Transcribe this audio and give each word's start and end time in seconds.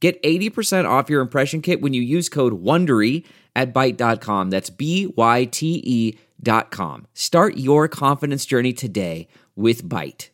Get 0.00 0.22
80% 0.22 0.88
off 0.88 1.10
your 1.10 1.20
impression 1.20 1.60
kit 1.60 1.80
when 1.80 1.92
you 1.92 2.02
use 2.02 2.28
code 2.28 2.62
WONDERY 2.62 3.24
at 3.56 3.74
Byte.com. 3.74 4.50
That's 4.50 4.70
B-Y-T-E 4.70 6.18
dot 6.40 6.70
com. 6.70 7.06
Start 7.14 7.56
your 7.56 7.88
confidence 7.88 8.46
journey 8.46 8.72
today 8.72 9.26
with 9.56 9.84
Byte. 9.88 10.30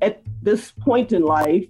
At 0.00 0.22
this 0.42 0.72
point 0.72 1.12
in 1.12 1.22
life, 1.22 1.66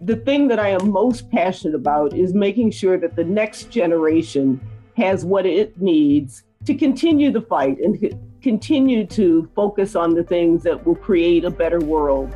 the 0.00 0.16
thing 0.16 0.48
that 0.48 0.58
I 0.58 0.68
am 0.68 0.90
most 0.90 1.30
passionate 1.30 1.74
about 1.74 2.14
is 2.14 2.32
making 2.32 2.70
sure 2.70 2.98
that 2.98 3.16
the 3.16 3.24
next 3.24 3.70
generation 3.70 4.60
has 4.96 5.24
what 5.24 5.44
it 5.44 5.80
needs 5.80 6.42
to 6.64 6.74
continue 6.74 7.30
the 7.30 7.42
fight 7.42 7.78
and 7.80 8.18
continue 8.42 9.06
to 9.06 9.48
focus 9.54 9.94
on 9.96 10.14
the 10.14 10.22
things 10.22 10.62
that 10.62 10.86
will 10.86 10.94
create 10.94 11.44
a 11.44 11.50
better 11.50 11.80
world. 11.80 12.34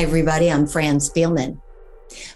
Hi, 0.00 0.04
everybody. 0.04 0.50
I'm 0.50 0.66
Fran 0.66 0.96
Spielman. 0.96 1.60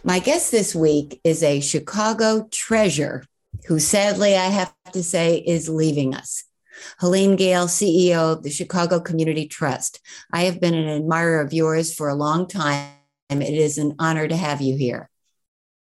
My 0.04 0.18
guest 0.18 0.50
this 0.50 0.74
week 0.74 1.18
is 1.24 1.42
a 1.42 1.60
Chicago 1.60 2.46
treasure 2.50 3.24
who 3.66 3.78
sadly, 3.78 4.36
I 4.36 4.48
have 4.48 4.74
to 4.92 5.02
say, 5.02 5.38
is 5.38 5.66
leaving 5.70 6.14
us. 6.14 6.44
Helene 6.98 7.36
Gayle, 7.36 7.64
CEO 7.64 8.34
of 8.34 8.42
the 8.42 8.50
Chicago 8.50 9.00
Community 9.00 9.48
Trust. 9.48 10.00
I 10.30 10.42
have 10.42 10.60
been 10.60 10.74
an 10.74 10.90
admirer 10.90 11.40
of 11.40 11.54
yours 11.54 11.94
for 11.94 12.10
a 12.10 12.14
long 12.14 12.46
time. 12.46 12.90
It 13.30 13.54
is 13.54 13.78
an 13.78 13.94
honor 13.98 14.28
to 14.28 14.36
have 14.36 14.60
you 14.60 14.76
here. 14.76 15.08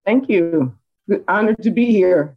Thank 0.05 0.27
you. 0.27 0.75
Honored 1.29 1.63
to 1.63 1.71
be 1.71 1.93
here. 1.93 2.35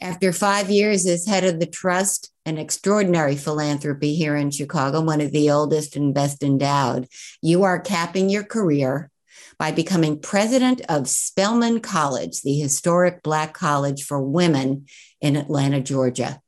After 0.00 0.32
five 0.32 0.70
years 0.70 1.06
as 1.06 1.24
head 1.24 1.44
of 1.44 1.60
the 1.60 1.66
trust, 1.66 2.32
an 2.46 2.58
extraordinary 2.58 3.34
philanthropy 3.36 4.14
here 4.14 4.36
in 4.36 4.52
Chicago, 4.52 5.00
one 5.00 5.20
of 5.20 5.32
the 5.32 5.50
oldest 5.50 5.96
and 5.96 6.14
best 6.14 6.44
endowed, 6.44 7.08
you 7.42 7.64
are 7.64 7.80
capping 7.80 8.30
your 8.30 8.44
career 8.44 9.10
by 9.58 9.72
becoming 9.72 10.20
president 10.20 10.80
of 10.88 11.08
Spelman 11.08 11.80
College, 11.80 12.42
the 12.42 12.54
historic 12.54 13.22
Black 13.22 13.52
college 13.52 14.04
for 14.04 14.22
women 14.22 14.86
in 15.20 15.34
Atlanta, 15.34 15.80
Georgia. 15.80 16.40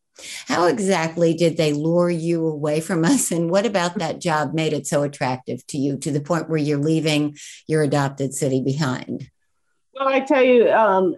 How 0.47 0.67
exactly 0.67 1.35
did 1.35 1.57
they 1.57 1.73
lure 1.73 2.11
you 2.11 2.47
away 2.47 2.81
from 2.81 3.05
us? 3.05 3.33
And 3.33 3.51
what 3.51 3.67
about 3.67 3.99
that 3.99 4.21
job 4.21 4.55
made 4.55 4.73
it 4.73 4.87
so 4.87 5.03
attractive 5.03 5.67
to 5.69 5.79
you 5.79 5.97
to 5.99 6.13
the 6.13 6.21
point 6.21 6.49
where 6.49 6.59
you're 6.59 6.79
leaving 6.79 7.37
your 7.67 7.83
adopted 7.83 8.35
city 8.35 8.61
behind? 8.61 9.31
Well, 9.95 10.09
I 10.09 10.21
tell 10.21 10.43
you, 10.43 10.71
um, 10.71 11.17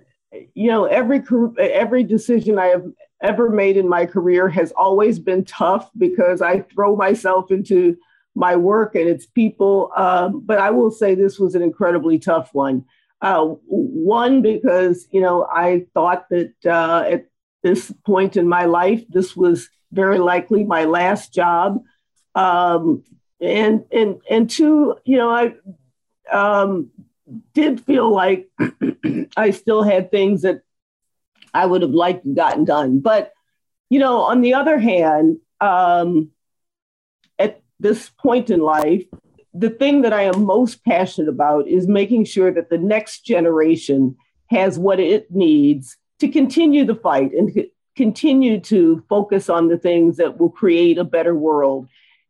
you 0.54 0.68
know, 0.68 0.84
every 0.84 1.22
every 1.58 2.04
decision 2.04 2.58
I 2.58 2.66
have 2.66 2.84
ever 3.22 3.50
made 3.50 3.76
in 3.76 3.88
my 3.88 4.06
career 4.06 4.48
has 4.48 4.72
always 4.72 5.18
been 5.18 5.44
tough 5.44 5.90
because 5.96 6.40
I 6.40 6.60
throw 6.60 6.96
myself 6.96 7.50
into 7.50 7.96
my 8.34 8.56
work 8.56 8.94
and 8.94 9.08
its 9.08 9.26
people. 9.26 9.92
Um, 9.96 10.40
but 10.40 10.58
I 10.58 10.70
will 10.70 10.90
say 10.90 11.14
this 11.14 11.38
was 11.38 11.54
an 11.54 11.62
incredibly 11.62 12.18
tough 12.18 12.50
one. 12.52 12.84
Uh, 13.22 13.44
one 13.66 14.40
because 14.40 15.06
you 15.10 15.20
know 15.20 15.46
I 15.52 15.84
thought 15.92 16.26
that 16.30 16.54
uh, 16.64 17.04
at 17.06 17.26
this 17.62 17.92
point 18.06 18.38
in 18.38 18.48
my 18.48 18.64
life 18.64 19.04
this 19.10 19.36
was 19.36 19.68
very 19.92 20.18
likely 20.18 20.64
my 20.64 20.84
last 20.84 21.34
job, 21.34 21.82
um, 22.34 23.04
and 23.38 23.84
and 23.92 24.22
and 24.30 24.48
two, 24.48 24.96
you 25.04 25.18
know 25.18 25.28
I 25.28 25.54
um, 26.32 26.90
did 27.52 27.82
feel 27.82 28.10
like 28.10 28.48
I 29.36 29.50
still 29.50 29.82
had 29.82 30.10
things 30.10 30.40
that 30.42 30.62
I 31.54 31.66
would 31.66 31.82
have 31.82 31.90
liked 31.90 32.32
gotten 32.34 32.64
done. 32.64 33.00
But, 33.00 33.32
you 33.88 33.98
know, 33.98 34.22
on 34.22 34.40
the 34.40 34.54
other 34.54 34.78
hand, 34.78 35.38
um, 35.60 36.30
at 37.38 37.60
this 37.78 38.08
point 38.08 38.50
in 38.50 38.60
life, 38.60 39.04
the 39.52 39.70
thing 39.70 40.02
that 40.02 40.12
I 40.12 40.22
am 40.22 40.44
most 40.44 40.84
passionate 40.84 41.28
about 41.28 41.66
is 41.66 41.88
making 41.88 42.24
sure 42.24 42.52
that 42.52 42.70
the 42.70 42.78
next 42.78 43.24
generation 43.24 44.16
has 44.48 44.78
what 44.78 45.00
it 45.00 45.30
needs 45.30 45.96
to 46.20 46.28
continue 46.28 46.84
the 46.84 46.94
fight 46.94 47.32
and 47.32 47.66
continue 47.96 48.60
to 48.60 49.04
focus 49.08 49.48
on 49.48 49.68
the 49.68 49.78
things 49.78 50.16
that 50.18 50.38
will 50.38 50.50
create 50.50 50.98
a 50.98 51.04
better 51.04 51.34
world. 51.34 51.88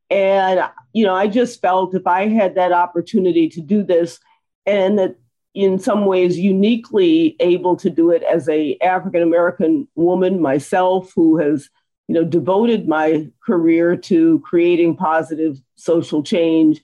And, 0.09 0.60
you 0.92 1.04
know, 1.04 1.14
I 1.14 1.28
just 1.28 1.60
felt 1.60 1.94
if 1.94 2.06
I 2.06 2.28
had 2.28 2.56
that 2.56 2.72
opportunity 2.72 3.48
to 3.50 3.60
do 3.60 3.82
this 3.84 4.19
and 4.66 4.98
that 4.98 5.16
in 5.55 5.78
some 5.78 6.06
ways 6.06 6.38
uniquely 6.38 7.37
able 7.41 7.77
to 7.77 7.91
do 7.91 8.11
it 8.11 8.22
as 8.22 8.49
a 8.49 8.77
African 8.78 9.22
American 9.22 9.88
woman 9.94 10.41
myself 10.41 11.12
who 11.15 11.38
has 11.38 11.69
you 12.06 12.15
know 12.15 12.25
devoted 12.25 12.88
my 12.88 13.28
career 13.44 13.97
to 13.97 14.41
creating 14.41 14.97
positive 14.97 15.60
social 15.77 16.22
change. 16.22 16.81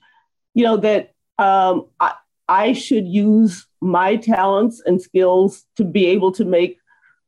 You 0.53 0.65
know 0.65 0.77
that 0.77 1.13
um, 1.37 1.87
I, 1.99 2.13
I 2.47 2.73
should 2.73 3.07
use 3.07 3.67
my 3.79 4.17
talents 4.17 4.81
and 4.85 5.01
skills 5.01 5.65
to 5.77 5.85
be 5.85 6.07
able 6.07 6.31
to 6.33 6.45
make 6.45 6.79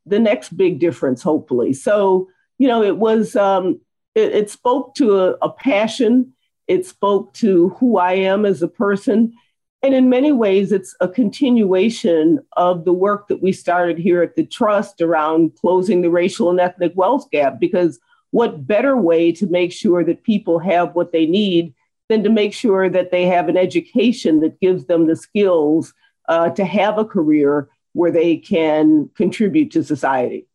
the 0.06 0.20
next 0.20 0.56
big 0.58 0.80
difference 0.80 1.22
hopefully. 1.22 1.74
So 1.74 2.28
you 2.58 2.68
know 2.68 2.84
it 2.84 2.98
was 2.98 3.36
um, 3.38 3.80
it, 4.14 4.34
it 4.34 4.50
spoke 4.50 4.96
to 4.96 5.20
a, 5.20 5.32
a 5.42 5.50
passion. 5.50 6.34
It 6.68 6.86
spoke 6.86 7.34
to 7.36 7.70
who 7.80 7.98
i 7.98 8.14
am 8.14 8.46
as 8.46 8.62
a 8.62 8.68
person 8.68 9.34
and 9.82 9.94
in 9.94 10.10
many 10.10 10.34
ways, 10.34 10.74
it's 10.74 10.94
a 11.00 11.08
continuation 11.08 12.40
of 12.58 12.84
the 12.84 12.92
work 12.94 13.30
that 13.30 13.42
we 13.42 13.54
started 13.54 13.98
here 13.98 14.22
at 14.22 14.36
the 14.36 14.46
Trust 14.46 15.00
around 15.00 15.56
closing 15.56 16.02
the 16.02 16.10
racial 16.10 16.50
and 16.50 16.60
ethnic 16.60 16.92
wealth 16.96 17.32
gap. 17.32 17.60
Because 17.60 17.98
what 18.32 18.68
better 18.68 18.98
way 18.98 19.32
to 19.32 19.48
make 19.48 19.72
sure 19.72 20.04
that 20.04 20.24
people 20.24 20.60
have 20.60 20.96
what 20.96 21.14
they 21.14 21.26
need 21.26 21.74
than 22.10 22.24
to 22.24 22.30
make 22.30 22.54
sure 22.54 22.90
that 22.90 23.12
they 23.12 23.26
have 23.26 23.48
an 23.48 23.56
education 23.56 24.42
that 24.42 24.60
gives 24.60 24.86
them 24.86 25.08
the 25.08 25.16
skills 25.16 25.94
uh, 26.28 26.50
to 26.50 26.66
have 26.66 26.98
a 26.98 27.06
career 27.06 27.70
where 27.94 28.12
they 28.12 28.36
can 28.36 29.10
contribute 29.16 29.72
to 29.72 29.84
society? 29.84 30.46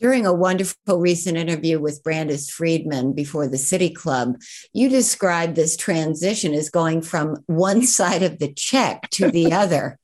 During 0.00 0.24
a 0.24 0.32
wonderful 0.32 0.98
recent 0.98 1.36
interview 1.36 1.78
with 1.78 2.02
Brandis 2.02 2.48
Friedman 2.48 3.12
before 3.12 3.46
the 3.46 3.58
City 3.58 3.90
Club, 3.90 4.36
you 4.72 4.88
described 4.88 5.56
this 5.56 5.76
transition 5.76 6.54
as 6.54 6.70
going 6.70 7.02
from 7.02 7.36
one 7.46 7.82
side 7.86 8.22
of 8.22 8.38
the 8.38 8.52
check 8.52 9.10
to 9.10 9.30
the 9.30 9.52
other. 9.52 9.98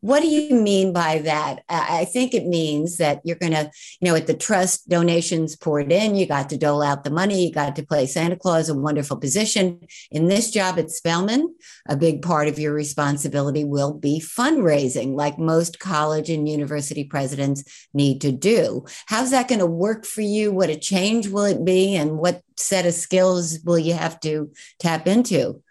What 0.00 0.20
do 0.20 0.28
you 0.28 0.54
mean 0.54 0.92
by 0.92 1.18
that? 1.18 1.64
I 1.68 2.04
think 2.04 2.34
it 2.34 2.46
means 2.46 2.98
that 2.98 3.20
you're 3.24 3.36
going 3.36 3.52
to, 3.52 3.70
you 4.00 4.08
know, 4.08 4.14
at 4.14 4.26
the 4.26 4.34
trust 4.34 4.88
donations 4.88 5.56
poured 5.56 5.90
in, 5.90 6.14
you 6.14 6.26
got 6.26 6.48
to 6.50 6.56
dole 6.56 6.82
out 6.82 7.04
the 7.04 7.10
money, 7.10 7.46
you 7.46 7.52
got 7.52 7.74
to 7.76 7.86
play 7.86 8.06
Santa 8.06 8.36
Claus, 8.36 8.68
a 8.68 8.74
wonderful 8.74 9.16
position. 9.16 9.80
In 10.10 10.28
this 10.28 10.50
job 10.50 10.78
at 10.78 10.90
Spelman, 10.90 11.54
a 11.88 11.96
big 11.96 12.22
part 12.22 12.48
of 12.48 12.58
your 12.58 12.72
responsibility 12.72 13.64
will 13.64 13.92
be 13.92 14.20
fundraising, 14.20 15.16
like 15.16 15.38
most 15.38 15.80
college 15.80 16.30
and 16.30 16.48
university 16.48 17.04
presidents 17.04 17.88
need 17.92 18.20
to 18.20 18.32
do. 18.32 18.84
How's 19.06 19.32
that 19.32 19.48
going 19.48 19.58
to 19.58 19.66
work 19.66 20.06
for 20.06 20.20
you? 20.20 20.52
What 20.52 20.70
a 20.70 20.76
change 20.76 21.28
will 21.28 21.44
it 21.44 21.64
be? 21.64 21.96
And 21.96 22.18
what 22.18 22.42
set 22.56 22.86
of 22.86 22.94
skills 22.94 23.58
will 23.64 23.78
you 23.78 23.94
have 23.94 24.20
to 24.20 24.52
tap 24.78 25.08
into? 25.08 25.62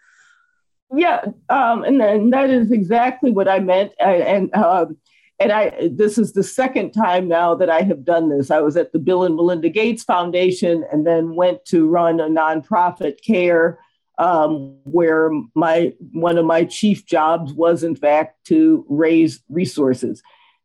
Yeah, 0.94 1.24
um, 1.48 1.84
and, 1.84 2.02
and 2.02 2.32
that 2.32 2.50
is 2.50 2.70
exactly 2.70 3.30
what 3.30 3.48
I 3.48 3.60
meant. 3.60 3.92
I, 4.00 4.16
and 4.16 4.54
um, 4.54 4.96
and 5.40 5.50
I 5.50 5.88
this 5.90 6.18
is 6.18 6.32
the 6.32 6.42
second 6.42 6.92
time 6.92 7.28
now 7.28 7.54
that 7.54 7.70
I 7.70 7.82
have 7.82 8.04
done 8.04 8.28
this. 8.28 8.50
I 8.50 8.60
was 8.60 8.76
at 8.76 8.92
the 8.92 8.98
Bill 8.98 9.24
and 9.24 9.34
Melinda 9.34 9.70
Gates 9.70 10.04
Foundation, 10.04 10.84
and 10.92 11.06
then 11.06 11.34
went 11.34 11.64
to 11.66 11.88
run 11.88 12.20
a 12.20 12.26
nonprofit 12.26 13.24
CARE 13.26 13.78
um, 14.18 14.76
where 14.84 15.30
my 15.54 15.94
one 16.12 16.36
of 16.36 16.44
my 16.44 16.64
chief 16.64 17.06
jobs 17.06 17.52
was 17.54 17.82
in 17.82 17.96
fact 17.96 18.44
to 18.46 18.84
raise 18.88 19.42
resources. 19.48 20.22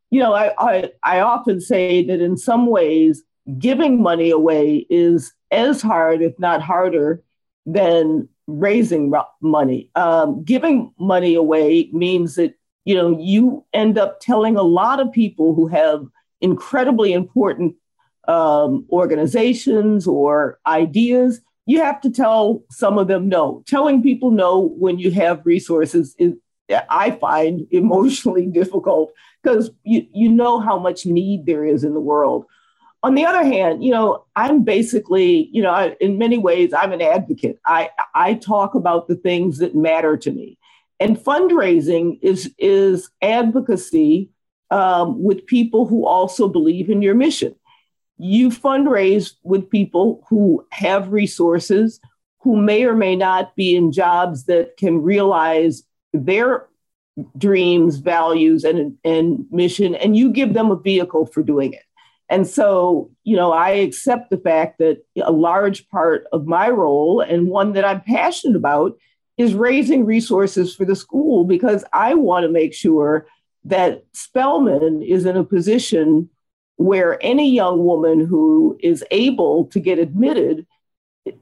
You 0.09 0.21
know, 0.21 0.33
I, 0.33 0.53
I, 0.57 0.91
I 1.03 1.19
often 1.19 1.59
say 1.59 2.05
that 2.05 2.21
in 2.21 2.37
some 2.37 2.67
ways, 2.67 3.23
giving 3.57 4.01
money 4.01 4.29
away 4.29 4.85
is 4.89 5.33
as 5.51 5.81
hard, 5.81 6.21
if 6.21 6.37
not 6.39 6.61
harder, 6.61 7.23
than 7.65 8.29
raising 8.47 9.13
money. 9.41 9.89
Um, 9.95 10.43
giving 10.43 10.93
money 10.99 11.35
away 11.35 11.89
means 11.93 12.35
that 12.35 12.55
you 12.85 12.95
know 12.95 13.17
you 13.19 13.65
end 13.73 13.97
up 13.97 14.19
telling 14.19 14.55
a 14.55 14.63
lot 14.63 14.99
of 14.99 15.11
people 15.11 15.53
who 15.53 15.67
have 15.67 16.05
incredibly 16.41 17.13
important 17.13 17.75
um, 18.27 18.85
organizations 18.89 20.07
or 20.07 20.59
ideas 20.65 21.41
you 21.67 21.81
have 21.81 22.01
to 22.01 22.09
tell 22.09 22.63
some 22.71 22.97
of 22.97 23.07
them 23.07 23.29
no. 23.29 23.61
Telling 23.67 24.01
people 24.01 24.31
no 24.31 24.73
when 24.79 24.97
you 24.97 25.11
have 25.11 25.45
resources 25.45 26.15
is, 26.17 26.33
I 26.89 27.11
find, 27.11 27.67
emotionally 27.71 28.47
difficult 28.47 29.11
because 29.43 29.69
you, 29.83 30.07
you 30.13 30.29
know 30.29 30.59
how 30.59 30.79
much 30.79 31.05
need 31.05 31.45
there 31.45 31.65
is 31.65 31.83
in 31.83 31.93
the 31.93 31.99
world. 31.99 32.45
On 33.07 33.15
the 33.15 33.25
other 33.25 33.45
hand, 33.45 33.85
you 33.85 33.91
know, 33.91 34.25
I'm 34.35 34.65
basically, 34.65 35.49
you 35.53 35.63
know, 35.63 35.71
I, 35.71 35.95
in 36.01 36.17
many 36.17 36.37
ways, 36.37 36.73
I'm 36.73 36.91
an 36.91 37.01
advocate. 37.01 37.57
I, 37.65 37.89
I 38.13 38.33
talk 38.33 38.75
about 38.75 39.07
the 39.07 39.15
things 39.15 39.59
that 39.59 39.73
matter 39.73 40.17
to 40.17 40.29
me. 40.29 40.57
And 40.99 41.17
fundraising 41.17 42.19
is, 42.21 42.53
is 42.57 43.09
advocacy 43.21 44.31
um, 44.71 45.23
with 45.23 45.45
people 45.45 45.87
who 45.87 46.05
also 46.05 46.49
believe 46.49 46.89
in 46.89 47.01
your 47.01 47.15
mission. 47.15 47.55
You 48.17 48.49
fundraise 48.49 49.35
with 49.41 49.69
people 49.69 50.25
who 50.27 50.67
have 50.73 51.13
resources, 51.13 52.01
who 52.39 52.57
may 52.57 52.83
or 52.83 52.93
may 52.93 53.15
not 53.15 53.55
be 53.55 53.73
in 53.73 53.93
jobs 53.93 54.47
that 54.47 54.75
can 54.75 55.01
realize 55.01 55.83
their 56.11 56.67
dreams, 57.37 57.99
values, 57.99 58.65
and, 58.65 58.97
and 59.05 59.45
mission, 59.49 59.95
and 59.95 60.17
you 60.17 60.29
give 60.29 60.53
them 60.53 60.71
a 60.71 60.75
vehicle 60.75 61.25
for 61.25 61.41
doing 61.41 61.71
it. 61.71 61.83
And 62.29 62.45
so, 62.45 63.09
you 63.23 63.35
know, 63.35 63.51
I 63.51 63.69
accept 63.71 64.29
the 64.29 64.37
fact 64.37 64.79
that 64.79 65.05
a 65.23 65.31
large 65.31 65.87
part 65.89 66.25
of 66.33 66.45
my 66.45 66.69
role 66.69 67.21
and 67.21 67.47
one 67.47 67.73
that 67.73 67.85
I'm 67.85 68.01
passionate 68.01 68.57
about 68.57 68.97
is 69.37 69.53
raising 69.53 70.05
resources 70.05 70.75
for 70.75 70.83
the 70.83 70.95
school 70.95 71.45
because 71.45 71.85
I 71.93 72.15
want 72.15 72.43
to 72.43 72.51
make 72.51 72.73
sure 72.73 73.27
that 73.65 74.03
Spelman 74.13 75.01
is 75.03 75.25
in 75.25 75.37
a 75.37 75.43
position 75.43 76.29
where 76.77 77.17
any 77.21 77.53
young 77.53 77.83
woman 77.83 78.25
who 78.25 78.77
is 78.81 79.03
able 79.11 79.65
to 79.65 79.79
get 79.79 79.99
admitted 79.99 80.65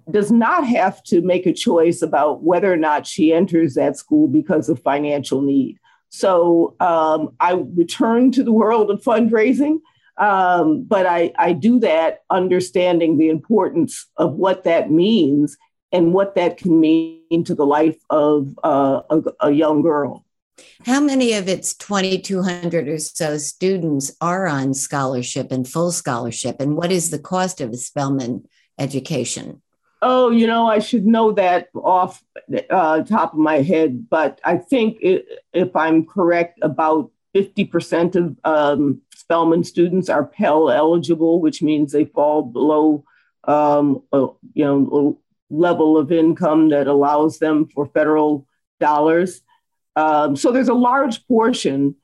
does 0.10 0.32
not 0.32 0.66
have 0.66 1.04
to 1.04 1.22
make 1.22 1.46
a 1.46 1.54
choice 1.54 2.02
about 2.02 2.42
whether 2.44 2.72
or 2.72 2.78
not 2.78 3.06
she 3.06 3.34
enters 3.34 3.76
that 3.76 3.98
school 3.98 4.28
because 4.28 4.70
of 4.70 4.82
financial 4.82 5.42
need. 5.42 5.78
So 6.10 6.76
um, 6.80 7.36
I 7.40 7.54
return 7.54 8.32
to 8.32 8.44
the 8.44 8.52
world 8.52 8.90
of 8.90 9.04
fundraising, 9.04 9.80
um, 10.18 10.84
but 10.84 11.06
I, 11.06 11.34
I 11.38 11.54
do 11.54 11.80
that 11.80 12.24
understanding 12.30 13.18
the 13.18 13.30
importance 13.30 14.08
of 14.18 14.34
what 14.34 14.64
that 14.64 14.90
means 14.90 15.58
and 15.92 16.14
what 16.14 16.36
that 16.36 16.58
can 16.58 16.80
mean 16.80 17.44
to 17.46 17.56
the 17.56 17.66
life 17.66 17.98
of 18.10 18.58
uh, 18.64 19.02
a, 19.10 19.22
a 19.42 19.52
young 19.52 19.82
girl. 19.82 20.26
How 20.86 21.02
many 21.02 21.34
of 21.34 21.50
its 21.50 21.74
2,200 21.74 22.88
or 22.88 22.98
so 22.98 23.38
students 23.38 24.16
are 24.22 24.48
on 24.48 24.74
scholarship 24.74 25.52
and 25.52 25.68
full 25.68 25.92
scholarship? 25.92 26.62
And 26.62 26.78
what 26.78 26.92
is 26.92 27.12
the 27.12 27.20
cost 27.20 27.60
of 27.60 27.72
a 27.72 27.78
Spelman 27.78 28.48
education? 28.80 29.62
Oh, 30.02 30.30
you 30.30 30.48
know, 30.48 30.68
I 30.68 30.80
should 30.80 31.06
know 31.06 31.32
that 31.34 31.70
off 31.74 32.24
uh, 32.70 33.04
top 33.04 33.34
of 33.34 33.40
my 33.40 33.62
head, 33.62 34.10
but 34.10 34.40
I 34.44 34.58
think 34.58 34.98
it, 35.02 35.26
if 35.52 35.76
I'm 35.76 36.06
correct, 36.06 36.60
about 36.62 37.12
50% 37.36 38.16
of 38.16 38.38
um, 38.44 39.02
Spelman 39.26 39.64
students 39.64 40.10
are 40.10 40.26
Pell 40.26 40.70
eligible, 40.70 41.42
which 41.42 41.62
means 41.62 41.92
they 41.92 42.06
fall 42.06 42.44
below, 42.44 43.04
um, 43.46 44.04
a, 44.12 44.28
you 44.54 44.64
know, 44.64 45.20
level 45.50 45.98
of 45.98 46.12
income 46.12 46.70
that 46.70 46.88
allows 46.88 47.40
them 47.40 47.68
for 47.74 47.88
federal 47.88 48.46
dollars. 48.80 49.42
Um, 49.96 50.36
so 50.36 50.52
there's 50.52 50.70
a 50.70 50.74
large 50.74 51.26
portion 51.28 51.96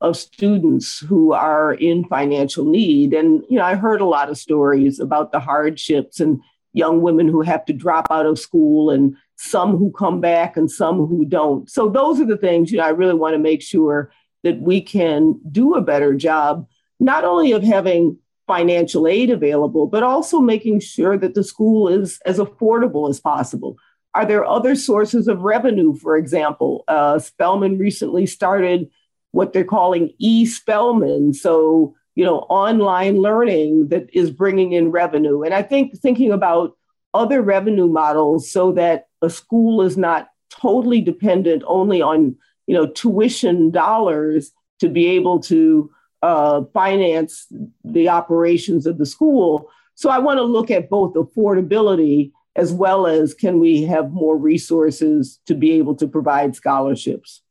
of 0.00 0.16
students 0.16 0.98
who 1.00 1.32
are 1.32 1.74
in 1.74 2.04
financial 2.04 2.64
need. 2.64 3.14
And, 3.14 3.42
you 3.48 3.58
know, 3.58 3.64
I 3.64 3.74
heard 3.74 4.00
a 4.00 4.06
lot 4.06 4.30
of 4.30 4.38
stories 4.38 5.00
about 5.00 5.32
the 5.32 5.40
hardships 5.40 6.20
and 6.20 6.40
young 6.72 7.02
women 7.02 7.28
who 7.28 7.42
have 7.42 7.64
to 7.66 7.72
drop 7.72 8.06
out 8.10 8.26
of 8.26 8.38
school 8.38 8.90
and 8.90 9.16
some 9.36 9.76
who 9.76 9.90
come 9.90 10.20
back 10.20 10.56
and 10.56 10.70
some 10.70 11.06
who 11.06 11.24
don't. 11.24 11.68
So 11.68 11.88
those 11.88 12.20
are 12.20 12.26
the 12.26 12.36
things, 12.36 12.70
you 12.70 12.78
know, 12.78 12.84
I 12.84 12.90
really 12.90 13.14
want 13.14 13.34
to 13.34 13.38
make 13.38 13.62
sure 13.62 14.12
that 14.42 14.60
we 14.60 14.80
can 14.80 15.38
do 15.50 15.74
a 15.74 15.80
better 15.80 16.14
job, 16.14 16.66
not 16.98 17.24
only 17.24 17.52
of 17.52 17.62
having 17.62 18.18
financial 18.46 19.06
aid 19.06 19.30
available, 19.30 19.86
but 19.86 20.02
also 20.02 20.40
making 20.40 20.80
sure 20.80 21.16
that 21.16 21.34
the 21.34 21.44
school 21.44 21.88
is 21.88 22.20
as 22.26 22.38
affordable 22.38 23.08
as 23.08 23.20
possible. 23.20 23.76
Are 24.14 24.26
there 24.26 24.44
other 24.44 24.74
sources 24.74 25.28
of 25.28 25.42
revenue, 25.42 25.94
for 25.94 26.16
example? 26.16 26.82
Uh, 26.88 27.18
Spelman 27.20 27.78
recently 27.78 28.26
started 28.26 28.90
what 29.30 29.52
they're 29.52 29.64
calling 29.64 30.12
e 30.18 30.46
Spelman. 30.46 31.32
So, 31.32 31.94
you 32.16 32.24
know, 32.24 32.40
online 32.48 33.18
learning 33.18 33.88
that 33.90 34.08
is 34.12 34.32
bringing 34.32 34.72
in 34.72 34.90
revenue. 34.90 35.42
And 35.42 35.54
I 35.54 35.62
think 35.62 35.96
thinking 35.96 36.32
about 36.32 36.76
other 37.14 37.40
revenue 37.42 37.86
models 37.86 38.50
so 38.50 38.72
that 38.72 39.06
a 39.22 39.30
school 39.30 39.82
is 39.82 39.96
not 39.96 40.28
totally 40.50 41.00
dependent 41.00 41.62
only 41.66 42.02
on, 42.02 42.36
you 42.66 42.74
know, 42.74 42.86
tuition 42.86 43.70
dollars 43.70 44.52
to 44.80 44.88
be 44.88 45.08
able 45.08 45.40
to 45.40 45.90
uh, 46.22 46.62
finance 46.72 47.46
the 47.84 48.08
operations 48.08 48.86
of 48.86 48.98
the 48.98 49.06
school. 49.06 49.70
So 49.94 50.10
I 50.10 50.18
want 50.18 50.38
to 50.38 50.44
look 50.44 50.70
at 50.70 50.90
both 50.90 51.14
affordability 51.14 52.32
as 52.56 52.72
well 52.72 53.06
as 53.06 53.34
can 53.34 53.60
we 53.60 53.82
have 53.84 54.10
more 54.10 54.36
resources 54.36 55.40
to 55.46 55.54
be 55.54 55.72
able 55.72 55.94
to 55.96 56.08
provide 56.08 56.56
scholarships. 56.56 57.42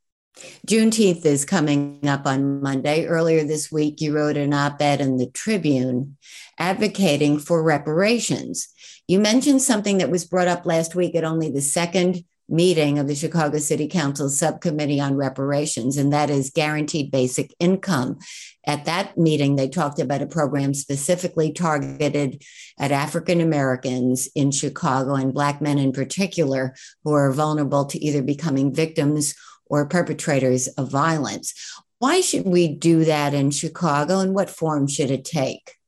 Juneteenth 0.68 1.26
is 1.26 1.46
coming 1.46 2.08
up 2.08 2.26
on 2.26 2.62
Monday. 2.62 3.06
Earlier 3.06 3.44
this 3.44 3.72
week, 3.72 4.00
you 4.00 4.16
wrote 4.16 4.38
an 4.38 4.54
op 4.54 4.82
ed 4.82 5.02
in 5.02 5.18
the 5.18 5.28
Tribune 5.28 6.18
advocating 6.58 7.40
for 7.40 7.64
reparations. 7.64 8.68
You 9.08 9.20
mentioned 9.20 9.62
something 9.62 9.98
that 9.98 10.12
was 10.12 10.26
brought 10.26 10.48
up 10.48 10.66
last 10.66 10.96
week 10.96 11.16
at 11.16 11.24
only 11.24 11.50
the 11.50 11.62
second 11.62 12.24
meeting 12.50 13.00
of 13.00 13.08
the 13.08 13.16
Chicago 13.16 13.58
City 13.58 13.88
Council 13.88 14.30
Subcommittee 14.30 15.00
on 15.00 15.16
Reparations, 15.16 15.98
and 15.98 16.12
that 16.12 16.30
is 16.30 16.50
guaranteed 16.50 17.12
basic 17.12 17.54
income. 17.60 18.20
At 18.66 18.86
that 18.86 19.18
meeting, 19.18 19.56
they 19.56 19.68
talked 19.68 20.00
about 20.00 20.22
a 20.22 20.28
program 20.28 20.74
specifically 20.74 21.52
targeted 21.52 22.44
at 22.80 22.92
African 22.92 23.42
Americans 23.42 24.28
in 24.36 24.52
Chicago 24.52 25.16
and 25.16 25.34
Black 25.34 25.62
men 25.62 25.78
in 25.78 25.92
particular 25.92 26.76
who 27.04 27.14
are 27.14 27.32
vulnerable 27.32 27.86
to 27.86 28.04
either 28.04 28.22
becoming 28.22 28.74
victims 28.74 29.36
or 29.66 29.88
perpetrators 29.88 30.68
of 30.68 30.90
violence. 30.90 31.54
Why 32.00 32.22
should 32.22 32.46
we 32.46 32.68
do 32.68 33.06
that 33.06 33.34
in 33.34 33.52
Chicago 33.52 34.20
and 34.20 34.34
what 34.34 34.50
form 34.50 34.88
should 34.88 35.12
it 35.12 35.26
take? 35.26 35.79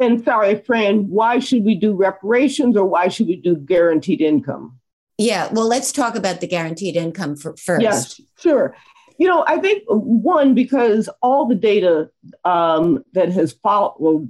And 0.00 0.24
sorry, 0.24 0.56
Fran, 0.56 1.08
why 1.10 1.38
should 1.38 1.64
we 1.64 1.74
do 1.74 1.94
reparations 1.94 2.76
or 2.76 2.86
why 2.86 3.08
should 3.08 3.26
we 3.26 3.36
do 3.36 3.54
guaranteed 3.54 4.22
income? 4.22 4.78
Yeah, 5.18 5.52
well, 5.52 5.68
let's 5.68 5.92
talk 5.92 6.14
about 6.14 6.40
the 6.40 6.46
guaranteed 6.46 6.96
income 6.96 7.36
for, 7.36 7.54
first. 7.58 7.82
Yes, 7.82 8.20
sure. 8.38 8.74
You 9.18 9.28
know, 9.28 9.44
I 9.46 9.58
think 9.58 9.82
one, 9.86 10.54
because 10.54 11.10
all 11.20 11.46
the 11.46 11.54
data 11.54 12.10
um, 12.46 13.04
that 13.12 13.30
has 13.30 13.52
followed 13.52 13.96
well, 13.98 14.28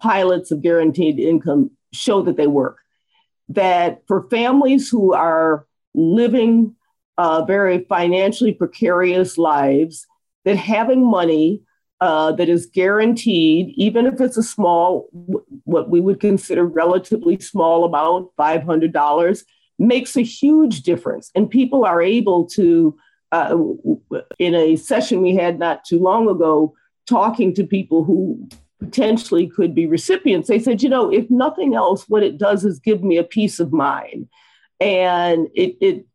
pilots 0.00 0.50
of 0.50 0.62
guaranteed 0.62 1.20
income 1.20 1.70
show 1.92 2.22
that 2.22 2.36
they 2.36 2.48
work. 2.48 2.78
That 3.50 4.02
for 4.08 4.28
families 4.28 4.88
who 4.88 5.12
are 5.12 5.66
living 5.94 6.74
uh, 7.16 7.44
very 7.44 7.84
financially 7.84 8.52
precarious 8.52 9.38
lives, 9.38 10.06
that 10.44 10.56
having 10.56 11.08
money 11.08 11.62
uh, 12.00 12.32
that 12.32 12.48
is 12.48 12.66
guaranteed, 12.66 13.74
even 13.76 14.06
if 14.06 14.20
it's 14.20 14.36
a 14.36 14.42
small, 14.42 15.08
what 15.64 15.90
we 15.90 16.00
would 16.00 16.20
consider 16.20 16.64
relatively 16.64 17.38
small 17.38 17.84
amount, 17.84 18.28
$500, 18.38 19.44
makes 19.78 20.16
a 20.16 20.22
huge 20.22 20.82
difference. 20.82 21.30
And 21.34 21.50
people 21.50 21.84
are 21.84 22.00
able 22.00 22.46
to, 22.50 22.96
uh, 23.32 23.56
in 24.38 24.54
a 24.54 24.76
session 24.76 25.20
we 25.20 25.34
had 25.34 25.58
not 25.58 25.84
too 25.84 25.98
long 25.98 26.28
ago, 26.28 26.74
talking 27.06 27.54
to 27.54 27.64
people 27.64 28.04
who 28.04 28.48
potentially 28.78 29.46
could 29.46 29.74
be 29.74 29.86
recipients, 29.86 30.48
they 30.48 30.58
said, 30.58 30.82
you 30.82 30.88
know, 30.88 31.12
if 31.12 31.28
nothing 31.30 31.74
else, 31.74 32.08
what 32.08 32.22
it 32.22 32.38
does 32.38 32.64
is 32.64 32.78
give 32.78 33.02
me 33.02 33.18
a 33.18 33.24
peace 33.24 33.60
of 33.60 33.72
mind. 33.72 34.26
And 34.80 35.48
it, 35.54 35.76
it 35.80 36.06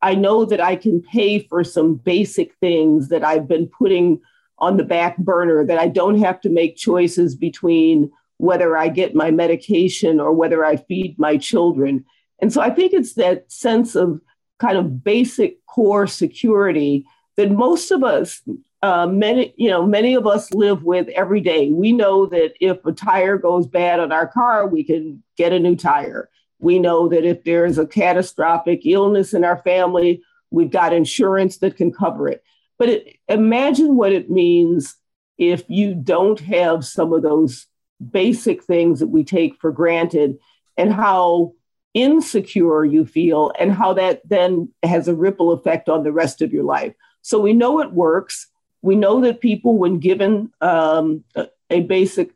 I 0.00 0.14
know 0.14 0.46
that 0.46 0.60
I 0.62 0.76
can 0.76 1.02
pay 1.02 1.40
for 1.40 1.62
some 1.62 1.94
basic 1.94 2.54
things 2.54 3.08
that 3.08 3.22
I've 3.22 3.46
been 3.46 3.66
putting 3.66 4.20
on 4.60 4.76
the 4.76 4.84
back 4.84 5.16
burner 5.18 5.64
that 5.64 5.78
I 5.78 5.88
don't 5.88 6.18
have 6.18 6.40
to 6.42 6.50
make 6.50 6.76
choices 6.76 7.34
between 7.34 8.10
whether 8.36 8.76
I 8.76 8.88
get 8.88 9.14
my 9.14 9.30
medication 9.30 10.20
or 10.20 10.32
whether 10.32 10.64
I 10.64 10.76
feed 10.76 11.18
my 11.18 11.36
children. 11.36 12.04
And 12.40 12.52
so 12.52 12.60
I 12.60 12.70
think 12.70 12.92
it's 12.92 13.14
that 13.14 13.50
sense 13.50 13.94
of 13.94 14.20
kind 14.58 14.78
of 14.78 15.04
basic 15.04 15.64
core 15.66 16.06
security 16.06 17.04
that 17.36 17.50
most 17.50 17.90
of 17.90 18.02
us, 18.02 18.42
uh, 18.82 19.06
many, 19.06 19.54
you 19.56 19.68
know, 19.68 19.86
many 19.86 20.14
of 20.14 20.26
us 20.26 20.52
live 20.52 20.82
with 20.84 21.08
every 21.08 21.40
day. 21.40 21.70
We 21.70 21.92
know 21.92 22.26
that 22.26 22.54
if 22.60 22.84
a 22.84 22.92
tire 22.92 23.38
goes 23.38 23.66
bad 23.66 24.00
on 24.00 24.12
our 24.12 24.26
car, 24.26 24.66
we 24.66 24.84
can 24.84 25.22
get 25.36 25.52
a 25.52 25.58
new 25.58 25.76
tire. 25.76 26.28
We 26.58 26.78
know 26.78 27.08
that 27.08 27.24
if 27.24 27.44
there 27.44 27.64
is 27.64 27.78
a 27.78 27.86
catastrophic 27.86 28.82
illness 28.84 29.32
in 29.32 29.44
our 29.44 29.58
family, 29.58 30.22
we've 30.50 30.70
got 30.70 30.92
insurance 30.92 31.58
that 31.58 31.76
can 31.76 31.92
cover 31.92 32.28
it. 32.28 32.42
But 32.80 32.88
it, 32.88 33.18
imagine 33.28 33.94
what 33.94 34.10
it 34.10 34.30
means 34.30 34.96
if 35.36 35.64
you 35.68 35.94
don't 35.94 36.40
have 36.40 36.82
some 36.82 37.12
of 37.12 37.20
those 37.20 37.66
basic 38.10 38.64
things 38.64 39.00
that 39.00 39.08
we 39.08 39.22
take 39.22 39.60
for 39.60 39.70
granted 39.70 40.38
and 40.78 40.90
how 40.90 41.52
insecure 41.92 42.86
you 42.86 43.04
feel 43.04 43.52
and 43.60 43.70
how 43.70 43.92
that 43.92 44.26
then 44.26 44.72
has 44.82 45.08
a 45.08 45.14
ripple 45.14 45.52
effect 45.52 45.90
on 45.90 46.04
the 46.04 46.12
rest 46.12 46.40
of 46.40 46.54
your 46.54 46.64
life. 46.64 46.94
So 47.20 47.38
we 47.38 47.52
know 47.52 47.82
it 47.82 47.92
works. 47.92 48.46
We 48.80 48.94
know 48.94 49.20
that 49.20 49.42
people, 49.42 49.76
when 49.76 49.98
given 49.98 50.50
um, 50.62 51.22
a, 51.34 51.48
a, 51.68 51.80
basic 51.80 52.30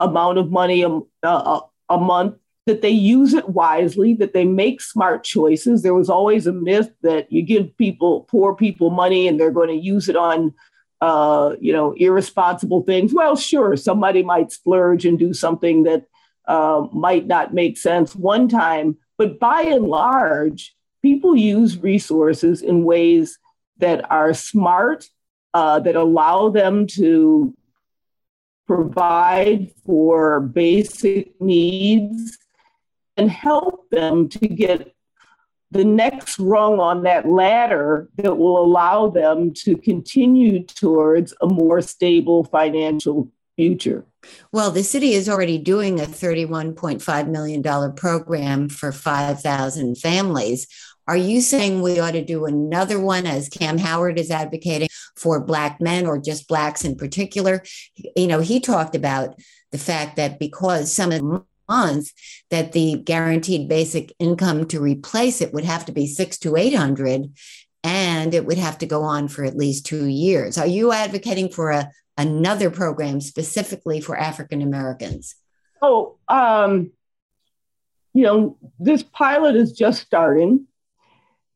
amount 0.00 0.38
of 0.38 0.50
money 0.50 0.80
a, 0.80 0.98
a, 1.22 1.60
a 1.90 1.98
month, 1.98 2.36
that 2.66 2.80
they 2.80 2.90
use 2.90 3.34
it 3.34 3.48
wisely, 3.50 4.14
that 4.14 4.32
they 4.32 4.44
make 4.44 4.80
smart 4.80 5.22
choices. 5.22 5.82
There 5.82 5.94
was 5.94 6.08
always 6.08 6.46
a 6.46 6.52
myth 6.52 6.90
that 7.02 7.30
you 7.30 7.42
give 7.42 7.76
people, 7.76 8.22
poor 8.22 8.54
people, 8.54 8.90
money 8.90 9.28
and 9.28 9.38
they're 9.38 9.50
going 9.50 9.68
to 9.68 9.74
use 9.74 10.08
it 10.08 10.16
on, 10.16 10.54
uh, 11.00 11.56
you 11.60 11.72
know, 11.72 11.92
irresponsible 11.92 12.82
things. 12.82 13.12
Well, 13.12 13.36
sure, 13.36 13.76
somebody 13.76 14.22
might 14.22 14.50
splurge 14.50 15.04
and 15.04 15.18
do 15.18 15.34
something 15.34 15.82
that 15.82 16.06
uh, 16.46 16.86
might 16.92 17.26
not 17.26 17.52
make 17.52 17.76
sense 17.76 18.16
one 18.16 18.48
time, 18.48 18.96
but 19.18 19.38
by 19.38 19.62
and 19.62 19.84
large, 19.84 20.74
people 21.02 21.36
use 21.36 21.78
resources 21.78 22.62
in 22.62 22.84
ways 22.84 23.38
that 23.78 24.10
are 24.10 24.32
smart, 24.32 25.06
uh, 25.52 25.80
that 25.80 25.96
allow 25.96 26.48
them 26.48 26.86
to 26.86 27.54
provide 28.66 29.70
for 29.84 30.40
basic 30.40 31.38
needs 31.42 32.38
and 33.16 33.30
help 33.30 33.88
them 33.90 34.28
to 34.28 34.48
get 34.48 34.94
the 35.70 35.84
next 35.84 36.38
rung 36.38 36.78
on 36.78 37.02
that 37.02 37.28
ladder 37.28 38.08
that 38.16 38.36
will 38.36 38.62
allow 38.62 39.08
them 39.08 39.52
to 39.52 39.76
continue 39.76 40.64
towards 40.64 41.34
a 41.40 41.46
more 41.46 41.80
stable 41.80 42.44
financial 42.44 43.28
future. 43.56 44.04
Well, 44.52 44.70
the 44.70 44.84
city 44.84 45.12
is 45.12 45.28
already 45.28 45.58
doing 45.58 46.00
a 46.00 46.04
$31.5 46.04 47.28
million 47.28 47.92
program 47.94 48.68
for 48.68 48.92
5,000 48.92 49.96
families. 49.96 50.66
Are 51.06 51.16
you 51.16 51.40
saying 51.40 51.82
we 51.82 51.98
ought 51.98 52.12
to 52.12 52.24
do 52.24 52.46
another 52.46 52.98
one 52.98 53.26
as 53.26 53.48
Cam 53.48 53.76
Howard 53.76 54.18
is 54.18 54.30
advocating 54.30 54.88
for 55.16 55.44
Black 55.44 55.80
men 55.80 56.06
or 56.06 56.18
just 56.18 56.48
Blacks 56.48 56.84
in 56.84 56.96
particular? 56.96 57.62
You 58.16 58.26
know, 58.26 58.40
he 58.40 58.60
talked 58.60 58.94
about 58.94 59.38
the 59.70 59.78
fact 59.78 60.16
that 60.16 60.38
because 60.38 60.90
some 60.90 61.12
of 61.12 61.44
month 61.68 62.12
that 62.50 62.72
the 62.72 62.96
guaranteed 63.04 63.68
basic 63.68 64.12
income 64.18 64.66
to 64.68 64.80
replace 64.80 65.40
it 65.40 65.52
would 65.52 65.64
have 65.64 65.84
to 65.86 65.92
be 65.92 66.06
six 66.06 66.38
to 66.38 66.56
800 66.56 67.32
and 67.82 68.32
it 68.34 68.46
would 68.46 68.58
have 68.58 68.78
to 68.78 68.86
go 68.86 69.02
on 69.02 69.28
for 69.28 69.44
at 69.44 69.56
least 69.56 69.84
two 69.84 70.06
years. 70.06 70.56
Are 70.56 70.66
you 70.66 70.92
advocating 70.92 71.50
for 71.50 71.70
a, 71.70 71.90
another 72.16 72.70
program 72.70 73.20
specifically 73.20 74.00
for 74.00 74.16
African 74.16 74.62
Americans? 74.62 75.36
Oh, 75.82 76.16
um, 76.28 76.92
you 78.14 78.22
know, 78.22 78.56
this 78.78 79.02
pilot 79.02 79.54
is 79.56 79.72
just 79.72 80.00
starting. 80.00 80.66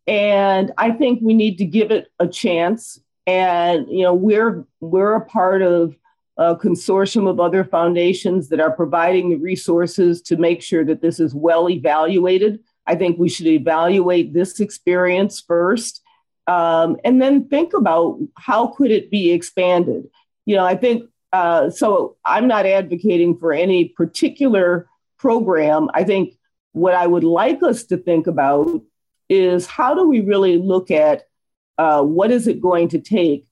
And 0.07 0.73
I 0.77 0.91
think 0.93 1.21
we 1.23 1.35
need 1.35 1.59
to 1.59 1.65
give 1.65 1.91
it 1.91 2.09
a 2.19 2.27
chance. 2.27 3.01
And, 3.27 3.89
you 3.89 4.03
know, 4.03 4.15
we're 4.15 4.67
we're 4.81 5.15
a 5.15 5.25
part 5.25 5.63
of 5.63 5.97
a 6.39 6.57
consortium 6.57 7.29
of 7.29 7.41
other 7.41 7.65
foundations 7.65 8.49
that 8.49 8.61
are 8.61 8.71
providing 8.71 9.31
the 9.31 9.37
resources 9.37 10.23
to 10.23 10.37
make 10.37 10.63
sure 10.63 10.85
that 10.85 11.03
this 11.03 11.21
is 11.21 11.35
well 11.35 11.69
evaluated. 11.69 12.61
I 12.87 12.95
think 12.95 13.19
we 13.19 13.29
should 13.29 13.49
evaluate 13.49 14.33
this 14.33 14.61
experience 14.61 15.41
first 15.41 16.03
um, 16.47 16.97
and 17.05 17.21
then 17.21 17.49
think 17.49 17.75
about 17.75 18.19
how 18.37 18.69
could 18.69 18.91
it 18.91 19.11
be 19.11 19.33
expanded 19.33 20.09
you 20.49 20.57
know, 20.57 20.65
I 20.65 20.77
think 20.77 21.11
uh, 21.31 21.69
so. 21.69 22.17
I'm 22.25 22.49
not 22.49 22.65
advocating 22.65 23.37
for 23.37 23.53
any 23.53 23.85
particular 23.85 24.89
program. 25.19 25.91
I 25.93 26.03
think 26.05 26.39
what 26.73 26.95
I 26.95 27.07
would 27.07 27.23
like 27.23 27.63
us 27.63 27.85
to 27.85 27.99
think 27.99 28.27
about 28.27 28.81
is 29.29 29.67
how 29.67 29.95
do 29.95 30.09
we 30.09 30.23
really 30.23 30.57
look 30.57 30.91
at 30.91 31.25
uh, 31.77 32.03
what 32.03 32.31
is 32.31 32.47
it 32.47 32.63
going 32.63 32.89
to 32.89 32.99
take 32.99 33.47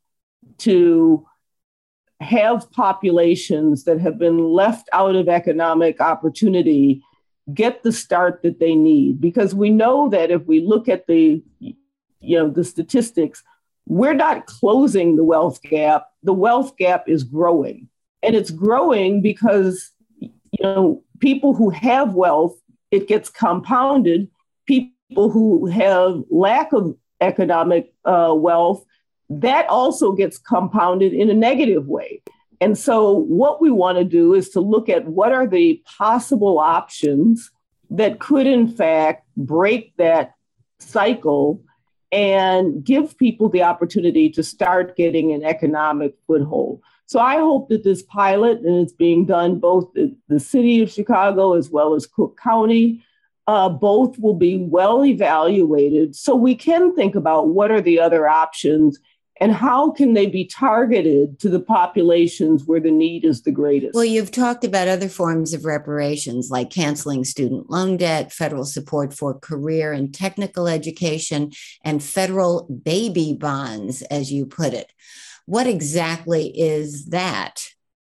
to 0.61 1.27
have 2.21 2.71
populations 2.73 3.85
that 3.85 4.01
have 4.01 4.19
been 4.19 4.39
left 4.39 4.89
out 4.93 5.15
of 5.15 5.29
economic 5.29 6.01
opportunity 6.01 7.03
get 7.55 7.83
the 7.83 7.93
start 7.93 8.41
that 8.43 8.59
they 8.59 8.75
need 8.75 9.21
because 9.21 9.55
we 9.55 9.71
know 9.71 10.09
that 10.09 10.31
if 10.31 10.45
we 10.47 10.61
look 10.61 10.89
at 10.89 11.07
the 11.07 11.43
you 11.61 12.39
know 12.39 12.49
the 12.49 12.65
statistics 12.65 13.45
we're 13.87 14.15
not 14.15 14.47
closing 14.47 15.17
the 15.17 15.25
wealth 15.25 15.63
gap. 15.63 16.09
The 16.23 16.33
wealth 16.33 16.77
gap 16.77 17.09
is 17.09 17.23
growing. 17.23 17.89
And 18.23 18.35
it's 18.35 18.51
growing 18.51 19.23
because, 19.23 19.93
you 20.19 20.31
know, 20.61 21.05
people 21.21 21.55
who 21.55 21.71
have 21.71 22.15
wealth, 22.15 22.61
it 22.91 23.07
gets 23.07 23.31
compounded. 23.31 24.29
People 24.67 25.31
who 25.31 25.67
have 25.67 26.25
lack 26.31 26.73
of 26.73 26.97
economic 27.21 27.95
uh, 28.05 28.35
wealth, 28.37 28.85
that 29.29 29.69
also 29.69 30.13
gets 30.13 30.39
compounded 30.39 31.13
in 31.13 31.31
a 31.31 31.35
negative 31.35 31.87
way. 31.87 32.23
And 32.61 32.79
so, 32.79 33.13
what 33.13 33.61
we 33.61 33.71
want 33.71 33.99
to 33.99 34.05
do 34.05 34.33
is 34.33 34.49
to 34.51 34.61
look 34.61 34.89
at 34.89 35.07
what 35.07 35.33
are 35.33 35.47
the 35.47 35.83
possible 35.99 36.59
options 36.59 37.51
that 37.91 38.19
could, 38.19 38.47
in 38.47 38.69
fact, 38.69 39.27
break 39.37 39.95
that 39.97 40.35
cycle 40.79 41.63
and 42.13 42.85
give 42.85 43.19
people 43.19 43.49
the 43.49 43.63
opportunity 43.63 44.31
to 44.31 44.43
start 44.43 44.97
getting 44.97 45.33
an 45.33 45.45
economic 45.45 46.15
foothold. 46.27 46.81
So 47.07 47.21
I 47.21 47.37
hope 47.37 47.69
that 47.69 47.85
this 47.85 48.03
pilot, 48.03 48.59
and 48.61 48.77
it's 48.83 48.93
being 48.93 49.27
done 49.27 49.61
both 49.61 49.93
the, 49.95 50.41
city 50.41 50.83
of 50.83 50.91
Chicago 50.91 51.55
as 51.55 51.71
well 51.71 51.95
as 51.95 52.07
Cook 52.07 52.39
County, 52.43 53.03
uh, 53.47 53.69
both 53.69 54.19
will 54.19 54.35
be 54.35 54.59
well 54.59 55.05
evaluated 55.05 56.17
so 56.17 56.35
we 56.35 56.57
can 56.57 56.95
think 56.97 57.15
about 57.15 57.49
what 57.49 57.71
are 57.71 57.81
the 57.81 58.01
other 58.01 58.27
options 58.29 58.99
and 59.41 59.53
how 59.53 59.91
can 59.91 60.15
they 60.15 60.27
be 60.27 60.47
targeted 60.47 61.39
to 61.41 61.49
the 61.49 61.61
populations 61.61 62.65
where 62.65 62.81
the 62.81 62.91
need 62.91 63.25
is 63.25 63.43
the 63.43 63.51
greatest? 63.51 63.95
Well, 63.95 64.05
you've 64.05 64.31
talked 64.31 64.65
about 64.65 64.89
other 64.89 65.09
forms 65.09 65.53
of 65.53 65.65
reparations 65.65 66.49
like 66.51 66.71
canceling 66.71 67.25
student 67.25 67.69
loan 67.69 67.99
debt, 67.99 68.33
federal 68.33 68.65
support 68.65 69.13
for 69.13 69.39
career 69.39 69.93
and 69.93 70.15
technical 70.15 70.67
education, 70.69 71.53
and 71.85 72.03
federal 72.03 72.65
baby 72.65 73.37
bonds, 73.39 74.03
as 74.03 74.33
you 74.33 74.47
put 74.47 74.73
it. 74.73 74.91
What 75.45 75.67
exactly 75.67 76.49
is 76.59 77.07
that? 77.07 77.63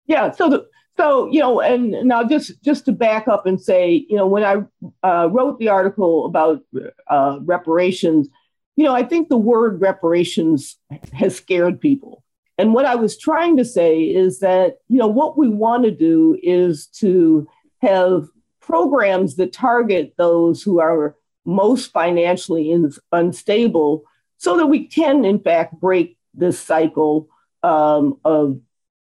Yeah, 0.06 0.30
so 0.30 0.48
the, 0.48 0.66
so 0.96 1.26
you 1.30 1.40
know, 1.40 1.60
and 1.60 1.90
now 1.90 2.24
just 2.24 2.62
just 2.62 2.84
to 2.86 2.92
back 2.92 3.28
up 3.28 3.46
and 3.46 3.60
say, 3.60 4.06
you 4.08 4.16
know, 4.16 4.26
when 4.26 4.44
I 4.44 5.06
uh, 5.06 5.26
wrote 5.26 5.58
the 5.58 5.68
article 5.68 6.24
about 6.24 6.62
uh, 7.08 7.38
reparations, 7.42 8.28
you 8.76 8.84
know, 8.84 8.94
I 8.94 9.02
think 9.02 9.28
the 9.28 9.36
word 9.38 9.80
reparations 9.80 10.76
has 11.12 11.36
scared 11.36 11.80
people. 11.80 12.22
And 12.58 12.72
what 12.72 12.86
I 12.86 12.94
was 12.94 13.18
trying 13.18 13.56
to 13.56 13.64
say 13.64 14.02
is 14.02 14.40
that, 14.40 14.78
you 14.88 14.98
know, 14.98 15.06
what 15.06 15.36
we 15.36 15.48
want 15.48 15.84
to 15.84 15.90
do 15.90 16.38
is 16.42 16.86
to 16.98 17.46
have 17.82 18.28
programs 18.60 19.36
that 19.36 19.52
target 19.52 20.14
those 20.16 20.62
who 20.62 20.80
are 20.80 21.14
most 21.44 21.92
financially 21.92 22.70
in, 22.70 22.92
unstable 23.12 24.04
so 24.38 24.56
that 24.56 24.66
we 24.66 24.86
can, 24.86 25.24
in 25.24 25.38
fact, 25.38 25.74
break 25.74 26.18
this 26.34 26.58
cycle 26.58 27.28
um, 27.62 28.18
of 28.24 28.60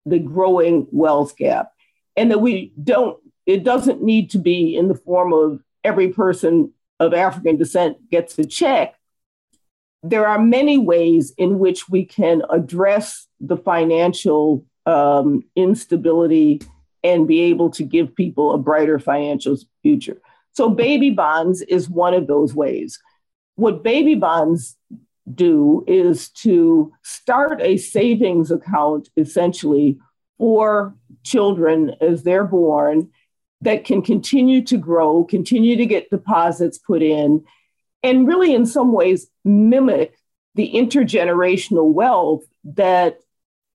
the 0.04 0.18
growing 0.18 0.86
wealth 0.90 1.36
gap. 1.36 1.72
And 2.16 2.30
that 2.30 2.38
we 2.38 2.72
don't, 2.82 3.18
it 3.46 3.62
doesn't 3.64 4.02
need 4.02 4.30
to 4.30 4.38
be 4.38 4.76
in 4.76 4.88
the 4.88 4.94
form 4.94 5.32
of 5.32 5.60
every 5.84 6.08
person 6.08 6.72
of 6.98 7.14
African 7.14 7.56
descent 7.56 8.10
gets 8.10 8.38
a 8.38 8.44
check, 8.44 8.95
there 10.10 10.26
are 10.26 10.38
many 10.38 10.78
ways 10.78 11.32
in 11.36 11.58
which 11.58 11.88
we 11.88 12.04
can 12.04 12.42
address 12.50 13.26
the 13.40 13.56
financial 13.56 14.64
um, 14.86 15.42
instability 15.56 16.60
and 17.02 17.28
be 17.28 17.40
able 17.40 17.70
to 17.70 17.82
give 17.82 18.14
people 18.14 18.52
a 18.52 18.58
brighter 18.58 18.98
financial 18.98 19.56
future. 19.82 20.20
So, 20.52 20.70
baby 20.70 21.10
bonds 21.10 21.62
is 21.62 21.88
one 21.88 22.14
of 22.14 22.26
those 22.26 22.54
ways. 22.54 22.98
What 23.56 23.82
baby 23.82 24.14
bonds 24.14 24.76
do 25.32 25.84
is 25.86 26.28
to 26.30 26.92
start 27.02 27.60
a 27.60 27.76
savings 27.76 28.50
account 28.50 29.08
essentially 29.16 29.98
for 30.38 30.94
children 31.24 31.94
as 32.00 32.22
they're 32.22 32.44
born 32.44 33.10
that 33.62 33.84
can 33.84 34.02
continue 34.02 34.62
to 34.62 34.76
grow, 34.76 35.24
continue 35.24 35.76
to 35.76 35.86
get 35.86 36.10
deposits 36.10 36.78
put 36.78 37.02
in, 37.02 37.44
and 38.06 38.26
really, 38.26 38.54
in 38.54 38.66
some 38.66 38.92
ways, 38.92 39.28
mimic 39.44 40.16
the 40.54 40.72
intergenerational 40.74 41.92
wealth 41.92 42.44
that 42.64 43.18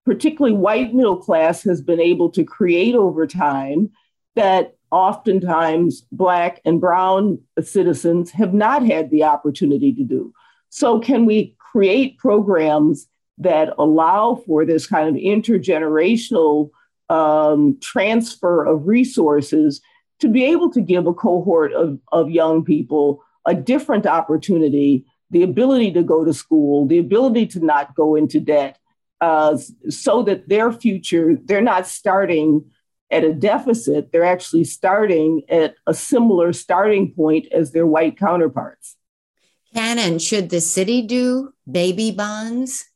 particularly 0.06 0.56
white 0.56 0.94
middle 0.94 1.18
class 1.18 1.64
has 1.64 1.82
been 1.82 2.00
able 2.00 2.30
to 2.32 2.44
create 2.44 2.96
over 2.96 3.28
time 3.28 3.92
that 4.36 4.76
oftentimes 4.90 6.02
black 6.12 6.60
and 6.66 6.82
brown 6.82 7.40
citizens 7.62 8.32
have 8.32 8.54
not 8.54 8.84
had 8.86 9.12
the 9.12 9.24
opportunity 9.24 9.94
to 9.94 10.04
do. 10.04 10.34
So 10.70 11.00
can 11.00 11.26
we 11.26 11.56
create 11.60 12.18
programs 12.18 13.08
that 13.38 13.74
allow 13.78 14.42
for 14.48 14.66
this 14.66 14.88
kind 14.88 15.10
of 15.10 15.16
intergenerational 15.16 16.72
um, 17.10 17.78
transfer 17.80 18.66
of 18.66 18.88
resources 18.88 19.82
to 20.20 20.30
be 20.30 20.46
able 20.46 20.72
to 20.72 20.82
give 20.82 21.06
a 21.06 21.14
cohort 21.14 21.74
of, 21.74 22.00
of 22.12 22.30
young 22.30 22.64
people 22.64 23.24
a 23.46 23.54
different 23.54 24.06
opportunity, 24.06 25.06
the 25.30 25.44
ability 25.44 25.92
to 25.94 26.04
go 26.04 26.24
to 26.26 26.34
school, 26.34 26.86
the 26.86 27.00
ability 27.00 27.48
to 27.48 27.60
not 27.64 27.96
go 27.96 28.16
into 28.16 28.40
debt, 28.40 28.78
uh, 29.22 29.58
so 29.90 30.24
that 30.24 30.50
their 30.50 30.72
future, 30.72 31.38
they're 31.46 31.62
not 31.62 31.88
starting 31.88 32.66
at 33.12 33.24
a 33.24 33.34
deficit, 33.34 34.12
they're 34.12 34.24
actually 34.24 34.64
starting 34.64 35.44
at 35.50 35.76
a 35.86 35.94
similar 35.94 36.54
starting 36.54 37.12
point 37.12 37.48
as 37.52 37.72
their 37.72 37.86
white 37.86 38.18
counterparts. 38.18 38.96
Can 39.74 40.00
and 40.00 40.22
should 40.22 40.50
the 40.50 40.62
city 40.62 41.02
do 41.02 41.54
baby 41.70 42.12
bonds? 42.12 42.90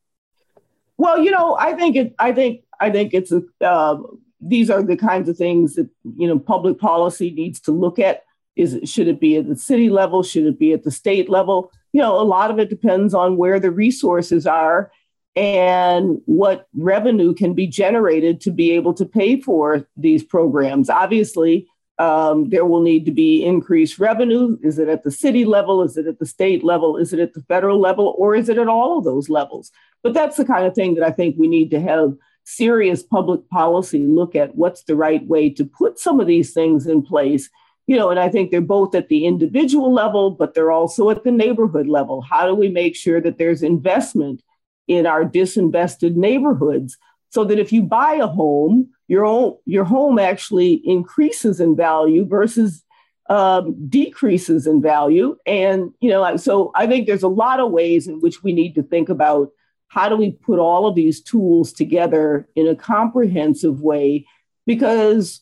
Well, 0.98 1.20
you 1.20 1.32
know, 1.32 1.56
I 1.58 1.74
think 1.74 1.96
it. 1.96 2.16
I 2.20 2.32
think 2.32 2.64
I 2.80 2.90
think 2.90 3.14
it's 3.14 3.32
a. 3.32 3.44
Uh, 3.62 3.98
these 4.42 4.70
are 4.70 4.84
the 4.84 4.98
kinds 4.98 5.30
of 5.30 5.38
things 5.38 5.76
that 5.76 5.90
you 6.18 6.28
know 6.28 6.40
public 6.40 6.80
policy 6.80 7.32
needs 7.32 7.60
to 7.62 7.72
look 7.72 8.00
at. 8.00 8.24
Is 8.56 8.80
should 8.86 9.08
it 9.08 9.20
be 9.20 9.38
at 9.38 9.48
the 9.48 9.56
city 9.56 9.90
level? 9.90 10.24
Should 10.24 10.46
it 10.46 10.60
be 10.60 10.74
at 10.74 10.84
the 10.84 10.92
state 10.92 11.30
level? 11.30 11.72
You 11.94 12.02
know, 12.02 12.20
a 12.20 12.24
lot 12.24 12.52
of 12.52 12.60
it 12.60 12.70
depends 12.70 13.14
on 13.14 13.38
where 13.38 13.60
the 13.60 13.72
resources 13.72 14.48
are 14.48 14.92
and 15.36 16.22
what 16.26 16.68
revenue 16.74 17.34
can 17.34 17.54
be 17.54 17.68
generated 17.68 18.40
to 18.42 18.52
be 18.52 18.72
able 18.72 18.94
to 18.94 19.06
pay 19.06 19.42
for 19.42 19.86
these 19.98 20.24
programs. 20.24 20.90
Obviously, 20.90 21.68
um, 21.98 22.50
there 22.50 22.66
will 22.66 22.82
need 22.82 23.06
to 23.06 23.12
be 23.12 23.44
increased 23.44 24.00
revenue. 24.00 24.58
Is 24.64 24.80
it 24.80 24.90
at 24.90 25.04
the 25.04 25.12
city 25.12 25.46
level? 25.46 25.82
Is 25.82 25.98
it 25.98 26.08
at 26.08 26.20
the 26.20 26.26
state 26.26 26.64
level? 26.64 26.98
Is 26.98 27.14
it 27.14 27.20
at 27.20 27.34
the 27.34 27.42
federal 27.44 27.80
level? 27.80 28.16
Or 28.18 28.36
is 28.36 28.50
it 28.50 28.58
at 28.58 28.68
all 28.68 28.98
of 28.98 29.04
those 29.04 29.30
levels? 29.30 29.72
But 30.04 30.14
that's 30.14 30.38
the 30.38 30.46
kind 30.46 30.66
of 30.66 30.76
thing 30.76 30.96
that 30.96 31.06
I 31.06 31.12
think 31.12 31.36
we 31.38 31.48
need 31.48 31.72
to 31.72 31.82
have 31.82 32.14
serious 32.44 33.02
public 33.02 33.50
policy 33.50 34.04
look 34.04 34.36
at 34.36 34.56
what's 34.56 34.84
the 34.84 34.96
right 34.96 35.26
way 35.26 35.50
to 35.50 35.66
put 35.66 35.98
some 36.00 36.20
of 36.20 36.28
these 36.28 36.54
things 36.54 36.86
in 36.86 37.02
place. 37.02 37.50
You 37.88 37.96
know, 37.96 38.10
and 38.10 38.20
I 38.20 38.30
think 38.30 38.50
they're 38.50 38.62
both 38.62 38.96
at 38.96 39.10
the 39.10 39.26
individual 39.26 39.94
level, 39.94 40.32
but 40.32 40.54
they're 40.54 40.72
also 40.72 41.12
at 41.12 41.24
the 41.24 41.32
neighborhood 41.32 41.88
level. 41.88 42.22
How 42.22 42.48
do 42.48 42.56
we 42.56 42.70
make 42.70 42.96
sure 42.96 43.22
that 43.22 43.38
there's 43.38 43.62
investment 43.62 44.42
in 44.88 45.06
our 45.06 45.24
disinvested 45.24 46.16
neighborhoods 46.16 46.98
so 47.30 47.44
that 47.44 47.60
if 47.60 47.72
you 47.72 47.84
buy 47.84 48.14
a 48.14 48.28
home, 48.28 48.90
your 49.08 49.26
own, 49.26 49.58
your 49.66 49.84
home 49.84 50.18
actually 50.18 50.82
increases 50.84 51.60
in 51.60 51.76
value 51.76 52.26
versus 52.26 52.84
um, 53.30 53.76
decreases 53.88 54.66
in 54.66 54.82
value. 54.82 55.38
And 55.46 55.92
you 56.00 56.10
know, 56.10 56.38
so 56.38 56.72
I 56.76 56.88
think 56.88 57.06
there's 57.06 57.24
a 57.24 57.28
lot 57.28 57.60
of 57.60 57.72
ways 57.72 58.08
in 58.08 58.20
which 58.20 58.42
we 58.42 58.54
need 58.54 58.76
to 58.76 58.84
think 58.84 59.10
about 59.10 59.50
how 59.90 60.10
do 60.10 60.16
we 60.16 60.32
put 60.32 60.60
all 60.60 60.88
of 60.88 60.96
these 60.96 61.22
tools 61.22 61.72
together 61.72 62.48
in 62.56 62.68
a 62.68 62.76
comprehensive 62.76 63.82
way, 63.82 64.26
because 64.66 65.42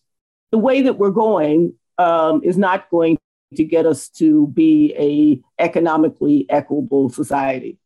the 0.52 0.58
way 0.58 0.82
that 0.82 0.98
we're 0.98 1.10
going 1.10 1.74
um, 1.98 2.42
is 2.44 2.58
not 2.58 2.90
going 2.90 3.18
to 3.56 3.64
get 3.64 3.86
us 3.86 4.10
to 4.10 4.48
be 4.48 4.94
a 4.98 5.64
economically 5.64 6.46
equitable 6.50 7.10
society. 7.10 7.78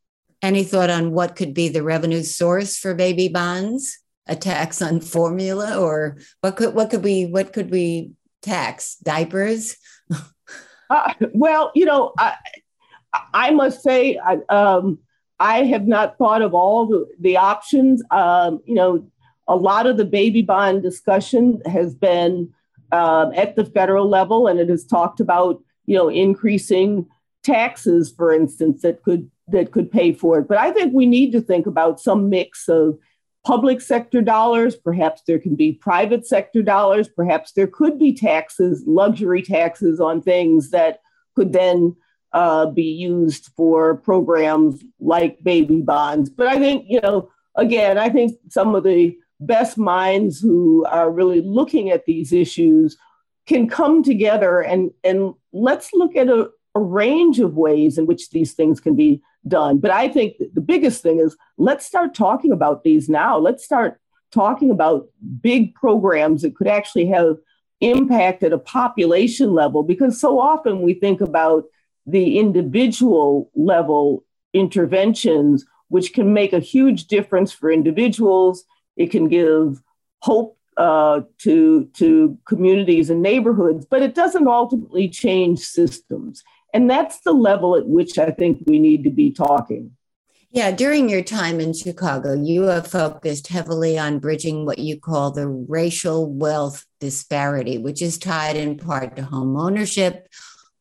Any 0.41 0.63
thought 0.63 0.89
on 0.89 1.11
what 1.11 1.35
could 1.35 1.53
be 1.53 1.67
the 1.67 1.83
revenue 1.83 2.23
source 2.23 2.77
for 2.77 2.93
baby 2.93 3.27
bonds? 3.27 3.99
A 4.29 4.35
tax 4.35 4.81
on 4.81 4.99
formula, 4.99 5.79
or 5.79 6.17
what 6.41 6.57
could 6.57 6.73
what 6.73 6.89
could 6.89 7.03
we 7.03 7.25
what 7.25 7.53
could 7.53 7.71
we 7.71 8.11
tax? 8.41 8.97
Diapers? 8.97 9.77
uh, 10.89 11.13
well, 11.33 11.71
you 11.73 11.85
know, 11.85 12.11
I 12.17 12.35
I 13.33 13.51
must 13.51 13.81
say, 13.81 14.17
I, 14.17 14.37
um, 14.49 14.99
I 15.39 15.63
have 15.65 15.87
not 15.87 16.17
thought 16.17 16.41
of 16.41 16.53
all 16.53 16.87
the, 16.87 17.07
the 17.19 17.37
options. 17.37 18.03
Um, 18.11 18.61
you 18.65 18.75
know, 18.75 19.07
a 19.47 19.55
lot 19.55 19.85
of 19.85 19.97
the 19.97 20.05
baby 20.05 20.41
bond 20.41 20.83
discussion 20.83 21.61
has 21.65 21.93
been 21.95 22.53
um, 22.91 23.33
at 23.33 23.55
the 23.55 23.65
federal 23.65 24.09
level, 24.09 24.47
and 24.47 24.59
it 24.59 24.69
has 24.69 24.85
talked 24.85 25.19
about 25.19 25.61
you 25.85 25.97
know 25.97 26.09
increasing 26.09 27.07
taxes, 27.43 28.13
for 28.15 28.33
instance, 28.33 28.81
that 28.81 29.03
could 29.03 29.29
that 29.47 29.71
could 29.71 29.91
pay 29.91 30.13
for 30.13 30.39
it. 30.39 30.47
But 30.47 30.57
I 30.57 30.71
think 30.71 30.93
we 30.93 31.05
need 31.05 31.31
to 31.31 31.41
think 31.41 31.65
about 31.65 31.99
some 31.99 32.29
mix 32.29 32.67
of 32.67 32.97
public 33.45 33.79
sector 33.79 34.21
dollars. 34.21 34.75
Perhaps 34.75 35.21
there 35.25 35.39
can 35.39 35.55
be 35.55 35.71
private 35.71 36.27
sector 36.27 36.61
dollars. 36.61 37.07
Perhaps 37.07 37.53
there 37.53 37.67
could 37.67 37.97
be 37.97 38.13
taxes, 38.13 38.83
luxury 38.85 39.41
taxes 39.41 40.01
on 40.01 40.21
things 40.21 40.71
that 40.71 40.99
could 41.35 41.53
then 41.53 41.95
uh, 42.33 42.65
be 42.65 42.83
used 42.83 43.49
for 43.55 43.95
programs 43.95 44.83
like 44.99 45.41
baby 45.43 45.81
bonds. 45.81 46.29
But 46.29 46.47
I 46.47 46.59
think, 46.59 46.85
you 46.89 46.99
know, 46.99 47.29
again, 47.55 47.97
I 47.97 48.09
think 48.09 48.37
some 48.49 48.75
of 48.75 48.83
the 48.83 49.17
best 49.39 49.77
minds 49.77 50.39
who 50.39 50.85
are 50.85 51.11
really 51.11 51.41
looking 51.41 51.89
at 51.89 52.05
these 52.05 52.33
issues 52.33 52.97
can 53.45 53.67
come 53.67 54.03
together 54.03 54.61
and, 54.61 54.91
and 55.03 55.33
let's 55.53 55.93
look 55.93 56.15
at 56.15 56.27
a, 56.27 56.49
a 56.75 56.79
range 56.79 57.39
of 57.39 57.55
ways 57.55 57.97
in 57.97 58.05
which 58.05 58.29
these 58.31 58.53
things 58.53 58.79
can 58.79 58.95
be 58.95 59.21
done. 59.47 59.77
But 59.77 59.91
I 59.91 60.09
think 60.09 60.35
the 60.53 60.61
biggest 60.61 61.01
thing 61.01 61.19
is 61.19 61.37
let's 61.57 61.85
start 61.85 62.13
talking 62.13 62.51
about 62.51 62.83
these 62.83 63.07
now. 63.07 63.37
Let's 63.37 63.63
start 63.63 63.99
talking 64.31 64.71
about 64.71 65.07
big 65.41 65.73
programs 65.75 66.41
that 66.41 66.55
could 66.55 66.67
actually 66.67 67.07
have 67.07 67.37
impact 67.79 68.43
at 68.43 68.53
a 68.53 68.57
population 68.57 69.53
level 69.53 69.83
because 69.83 70.19
so 70.19 70.39
often 70.39 70.81
we 70.81 70.93
think 70.93 71.21
about 71.21 71.65
the 72.05 72.39
individual 72.39 73.51
level 73.55 74.25
interventions 74.53 75.65
which 75.89 76.13
can 76.13 76.33
make 76.33 76.53
a 76.53 76.59
huge 76.59 77.05
difference 77.05 77.51
for 77.51 77.71
individuals 77.71 78.65
it 78.97 79.11
can 79.11 79.27
give 79.27 79.81
hope 80.21 80.57
uh, 80.75 81.21
to 81.39 81.85
to 81.93 82.37
communities 82.45 83.09
and 83.09 83.21
neighborhoods 83.21 83.85
but 83.89 84.01
it 84.01 84.13
doesn't 84.13 84.47
ultimately 84.47 85.09
change 85.09 85.59
systems 85.59 86.43
and 86.73 86.89
that's 86.89 87.21
the 87.21 87.31
level 87.31 87.75
at 87.75 87.87
which 87.87 88.17
I 88.17 88.31
think 88.31 88.63
we 88.67 88.79
need 88.79 89.03
to 89.05 89.09
be 89.09 89.31
talking. 89.31 89.91
Yeah, 90.51 90.71
during 90.71 91.09
your 91.09 91.23
time 91.23 91.59
in 91.59 91.73
Chicago, 91.73 92.33
you 92.33 92.63
have 92.63 92.87
focused 92.87 93.47
heavily 93.47 93.97
on 93.97 94.19
bridging 94.19 94.65
what 94.65 94.79
you 94.79 94.99
call 94.99 95.31
the 95.31 95.47
racial 95.47 96.31
wealth 96.31 96.85
disparity, 96.99 97.77
which 97.77 98.01
is 98.01 98.17
tied 98.17 98.55
in 98.55 98.77
part 98.77 99.15
to 99.15 99.23
home 99.23 99.57
ownership, 99.57 100.27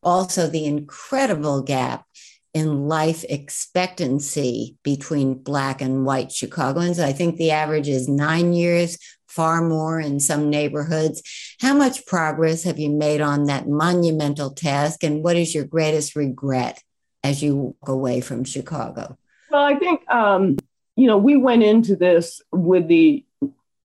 also 0.01 0.47
the 0.47 0.65
incredible 0.65 1.61
gap 1.61 2.05
in 2.53 2.87
life 2.87 3.23
expectancy 3.29 4.75
between 4.83 5.35
Black 5.35 5.81
and 5.81 6.05
white 6.05 6.31
Chicagoans. 6.31 6.99
I 6.99 7.13
think 7.13 7.37
the 7.37 7.51
average 7.51 7.87
is 7.87 8.07
nine 8.07 8.53
years, 8.53 8.97
far 9.27 9.61
more 9.61 9.99
in 9.99 10.19
some 10.19 10.49
neighborhoods. 10.49 11.21
How 11.61 11.73
much 11.73 12.05
progress 12.05 12.63
have 12.63 12.79
you 12.79 12.89
made 12.89 13.21
on 13.21 13.45
that 13.45 13.67
monumental 13.67 14.51
task? 14.51 15.03
And 15.03 15.23
what 15.23 15.35
is 15.35 15.53
your 15.53 15.65
greatest 15.65 16.15
regret 16.15 16.81
as 17.23 17.43
you 17.43 17.55
walk 17.55 17.89
away 17.89 18.21
from 18.21 18.43
Chicago? 18.43 19.17
Well, 19.51 19.63
I 19.63 19.75
think, 19.75 20.09
um, 20.09 20.57
you 20.95 21.07
know, 21.07 21.17
we 21.17 21.37
went 21.37 21.63
into 21.63 21.95
this 21.95 22.41
with 22.51 22.87
the 22.87 23.23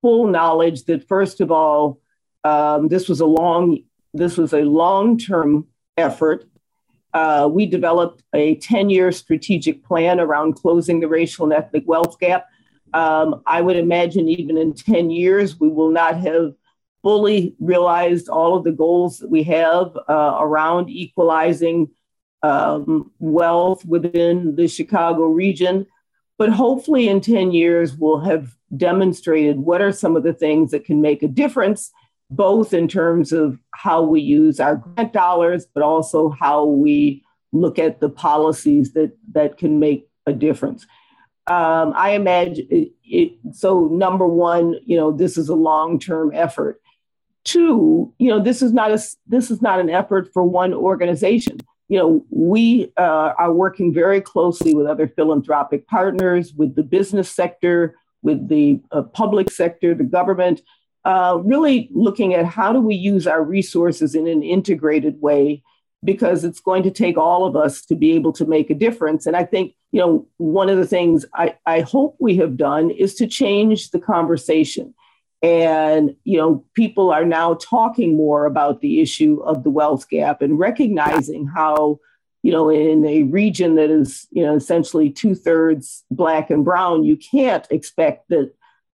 full 0.01 0.27
knowledge 0.27 0.85
that, 0.85 1.07
first 1.07 1.40
of 1.40 1.51
all, 1.51 2.01
um, 2.44 2.88
this 2.88 3.09
was 3.09 3.20
a 3.20 3.27
long 3.27 3.79
this 4.14 4.37
was 4.37 4.53
a 4.53 4.62
long 4.62 5.18
term 5.18 5.66
effort. 5.96 6.44
Uh, 7.12 7.48
we 7.51 7.66
developed 7.66 8.22
a 8.35 8.57
10 8.57 8.90
year 8.90 9.12
strategic 9.12 9.85
plan 9.85 10.18
around 10.18 10.55
closing 10.55 11.01
the 11.01 11.09
racial 11.09 11.44
and 11.44 11.53
ethnic 11.53 11.85
wealth 11.87 12.18
gap. 12.18 12.46
Um, 12.94 13.42
I 13.46 13.61
would 13.61 13.77
imagine 13.77 14.29
even 14.29 14.57
in 14.57 14.75
10 14.75 15.11
years, 15.11 15.59
we 15.59 15.68
will 15.68 15.90
not 15.90 16.18
have 16.18 16.55
fully 17.03 17.55
realized 17.59 18.29
all 18.29 18.57
of 18.57 18.64
the 18.64 18.72
goals 18.72 19.18
that 19.18 19.31
we 19.31 19.42
have 19.42 19.96
uh, 20.09 20.37
around 20.40 20.88
equalizing 20.88 21.90
um, 22.42 23.11
wealth 23.18 23.85
within 23.85 24.57
the 24.57 24.68
Chicago 24.68 25.25
region. 25.27 25.87
But 26.38 26.51
hopefully, 26.51 27.09
in 27.09 27.20
10 27.20 27.53
years, 27.53 27.94
we'll 27.94 28.20
have 28.20 28.57
demonstrated 28.77 29.59
what 29.59 29.83
are 29.83 29.92
some 29.92 30.16
of 30.16 30.22
the 30.22 30.33
things 30.33 30.70
that 30.70 30.85
can 30.85 31.01
make 31.01 31.22
a 31.22 31.29
difference, 31.29 31.92
both 32.37 32.73
in 32.73 32.88
terms 32.88 33.33
of 33.33 33.59
how 33.75 34.03
we 34.03 34.21
use 34.21 34.61
our 34.61 34.77
grant 34.77 35.12
dollars, 35.12 35.66
but 35.75 35.83
also 35.83 36.31
how 36.31 36.64
we 36.64 37.23
look 37.53 37.79
at 37.79 38.01
the 38.01 38.09
policies 38.09 38.92
that, 38.92 39.12
that 39.33 39.59
can 39.59 39.79
make 39.79 40.09
a 40.27 40.33
difference 40.33 40.87
um, 41.49 41.92
I 41.97 42.11
imagine 42.11 42.68
it, 42.71 42.92
it, 43.05 43.33
so. 43.53 43.87
Number 43.87 44.27
one, 44.27 44.77
you 44.85 44.97
know, 44.97 45.11
this 45.11 45.37
is 45.37 45.49
a 45.49 45.55
long-term 45.55 46.31
effort. 46.35 46.81
Two, 47.45 48.14
you 48.18 48.31
know, 48.31 48.40
this 48.40 48.62
is 48.62 48.73
not 48.73 48.92
a 48.92 49.03
this 49.27 49.51
is 49.51 49.61
not 49.61 49.81
an 49.81 49.90
effort 49.90 50.31
for 50.33 50.45
one 50.45 50.73
organization. 50.73 51.59
You 51.88 51.99
know, 51.99 52.27
we 52.31 52.92
uh, 52.97 53.33
are 53.37 53.53
working 53.53 53.92
very 53.92 54.21
closely 54.21 54.73
with 54.73 54.87
other 54.87 55.09
philanthropic 55.09 55.88
partners, 55.88 56.55
with 56.55 56.77
the 56.77 56.85
business 56.85 57.29
sector, 57.29 57.97
with 58.23 58.49
the 58.49 58.81
uh, 58.92 59.03
public 59.03 59.51
sector, 59.51 59.95
the 59.95 60.05
government, 60.05 60.61
uh, 61.05 61.41
really 61.45 61.88
looking 61.93 62.35
at 62.35 62.47
how 62.47 62.73
do 62.73 62.81
we 62.81 62.95
use 62.95 63.27
our 63.27 63.43
resources 63.43 64.15
in 64.15 64.27
an 64.27 64.43
integrated 64.43 65.21
way 65.21 65.62
because 66.05 66.45
it's 66.45 66.61
going 66.61 66.83
to 66.83 66.91
take 66.91 67.17
all 67.17 67.45
of 67.45 67.57
us 67.57 67.85
to 67.87 67.95
be 67.95 68.12
able 68.12 68.33
to 68.33 68.45
make 68.45 68.71
a 68.71 68.75
difference. 68.75 69.27
And 69.27 69.37
I 69.37 69.45
think, 69.45 69.75
you 69.93 70.01
know, 70.01 70.27
one 70.38 70.69
of 70.69 70.79
the 70.79 70.87
things 70.87 71.25
I, 71.35 71.57
I 71.67 71.81
hope 71.81 72.17
we 72.19 72.37
have 72.38 72.57
done 72.57 72.91
is 72.91 73.15
to 73.17 73.27
change 73.27 73.91
the 73.91 74.01
conversation. 74.01 74.95
And, 75.43 76.15
you 76.25 76.38
know, 76.38 76.65
people 76.75 77.11
are 77.11 77.25
now 77.25 77.55
talking 77.55 78.17
more 78.17 78.47
about 78.47 78.81
the 78.81 79.01
issue 79.01 79.41
of 79.43 79.65
the 79.65 79.71
wealth 79.71 80.09
gap 80.09 80.41
and 80.41 80.59
recognizing 80.59 81.47
how, 81.47 81.99
you 82.43 82.53
know, 82.53 82.69
in 82.69 83.05
a 83.05 83.25
region 83.25 83.75
that 83.75 83.91
is, 83.91 84.27
you 84.31 84.45
know, 84.45 84.55
essentially 84.55 85.11
two 85.11 85.35
thirds 85.35 86.05
black 86.11 86.51
and 86.51 86.65
brown, 86.65 87.03
you 87.05 87.17
can't 87.17 87.67
expect 87.71 88.29
that 88.29 88.53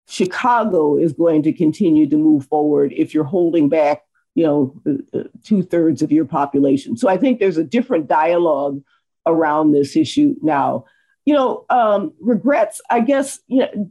Chicago 0.08 0.96
is 0.96 1.12
going 1.12 1.42
to 1.42 1.52
continue 1.52 2.08
to 2.08 2.16
move 2.16 2.46
forward 2.46 2.92
if 2.92 3.12
you're 3.12 3.24
holding 3.24 3.68
back, 3.68 4.02
you 4.34 4.44
know, 4.44 4.80
uh, 4.86 5.18
uh, 5.18 5.24
two 5.44 5.62
thirds 5.62 6.02
of 6.02 6.12
your 6.12 6.24
population. 6.24 6.96
So 6.96 7.08
I 7.08 7.16
think 7.16 7.38
there's 7.38 7.56
a 7.56 7.64
different 7.64 8.06
dialogue 8.06 8.82
around 9.26 9.72
this 9.72 9.96
issue 9.96 10.36
now. 10.42 10.84
You 11.24 11.34
know, 11.34 11.64
um, 11.70 12.12
regrets, 12.20 12.80
I 12.88 13.00
guess, 13.00 13.40
you 13.48 13.60
know, 13.60 13.90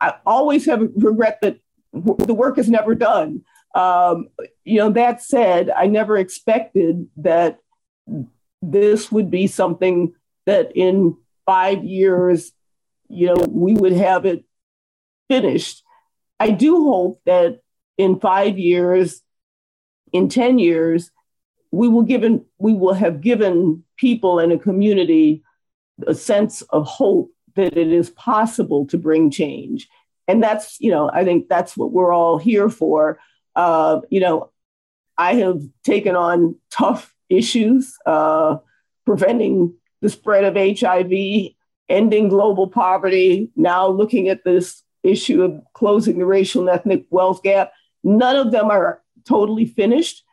I 0.00 0.14
always 0.26 0.66
have 0.66 0.82
a 0.82 0.88
regret 0.96 1.38
that 1.42 1.60
the 1.92 2.34
work 2.34 2.58
is 2.58 2.68
never 2.68 2.94
done. 2.94 3.42
Um, 3.74 4.28
you 4.64 4.78
know, 4.78 4.90
that 4.90 5.22
said, 5.22 5.70
I 5.70 5.86
never 5.86 6.16
expected 6.16 7.06
that 7.18 7.60
this 8.60 9.12
would 9.12 9.30
be 9.30 9.46
something 9.46 10.14
that 10.46 10.72
in 10.74 11.16
five 11.46 11.84
years, 11.84 12.52
you 13.08 13.26
know, 13.26 13.46
we 13.48 13.74
would 13.74 13.92
have 13.92 14.24
it 14.24 14.44
finished. 15.28 15.82
I 16.40 16.50
do 16.50 16.84
hope 16.84 17.20
that 17.26 17.60
in 17.96 18.20
five 18.20 18.58
years, 18.58 19.22
in 20.12 20.28
10 20.28 20.58
years, 20.58 21.10
we 21.70 21.88
will 21.88 22.02
given 22.02 22.44
we 22.58 22.72
will 22.72 22.94
have 22.94 23.20
given 23.20 23.84
people 23.96 24.38
in 24.38 24.52
a 24.52 24.58
community 24.58 25.42
a 26.06 26.14
sense 26.14 26.62
of 26.62 26.86
hope 26.86 27.30
that 27.56 27.76
it 27.76 27.92
is 27.92 28.10
possible 28.10 28.86
to 28.86 28.96
bring 28.96 29.30
change 29.30 29.88
and 30.26 30.42
that's 30.42 30.80
you 30.80 30.90
know 30.90 31.10
i 31.12 31.24
think 31.24 31.48
that's 31.48 31.76
what 31.76 31.92
we're 31.92 32.12
all 32.12 32.38
here 32.38 32.68
for 32.68 33.18
uh, 33.56 34.00
you 34.10 34.20
know 34.20 34.50
i 35.16 35.34
have 35.34 35.60
taken 35.84 36.16
on 36.16 36.54
tough 36.70 37.14
issues 37.28 37.96
uh, 38.06 38.56
preventing 39.04 39.74
the 40.00 40.08
spread 40.08 40.44
of 40.44 40.54
hiv 40.78 41.12
ending 41.88 42.28
global 42.28 42.68
poverty 42.68 43.50
now 43.56 43.88
looking 43.88 44.28
at 44.28 44.44
this 44.44 44.82
issue 45.02 45.42
of 45.42 45.60
closing 45.72 46.18
the 46.18 46.26
racial 46.26 46.60
and 46.60 46.70
ethnic 46.70 47.04
wealth 47.10 47.42
gap 47.42 47.72
none 48.02 48.36
of 48.36 48.52
them 48.52 48.70
are 48.70 49.02
totally 49.26 49.66
finished 49.66 50.24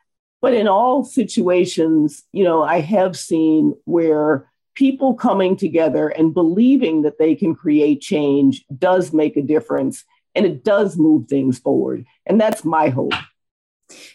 but 0.41 0.53
in 0.53 0.67
all 0.67 1.03
situations 1.03 2.23
you 2.31 2.43
know 2.43 2.63
i 2.63 2.79
have 2.79 3.17
seen 3.17 3.73
where 3.85 4.49
people 4.75 5.13
coming 5.13 5.55
together 5.55 6.09
and 6.09 6.33
believing 6.33 7.01
that 7.03 7.17
they 7.17 7.33
can 7.33 7.55
create 7.55 8.01
change 8.01 8.63
does 8.77 9.13
make 9.13 9.37
a 9.37 9.41
difference 9.41 10.03
and 10.35 10.45
it 10.45 10.63
does 10.63 10.97
move 10.97 11.27
things 11.27 11.57
forward. 11.57 12.05
And 12.25 12.39
that's 12.39 12.63
my 12.63 12.89
hope. 12.89 13.13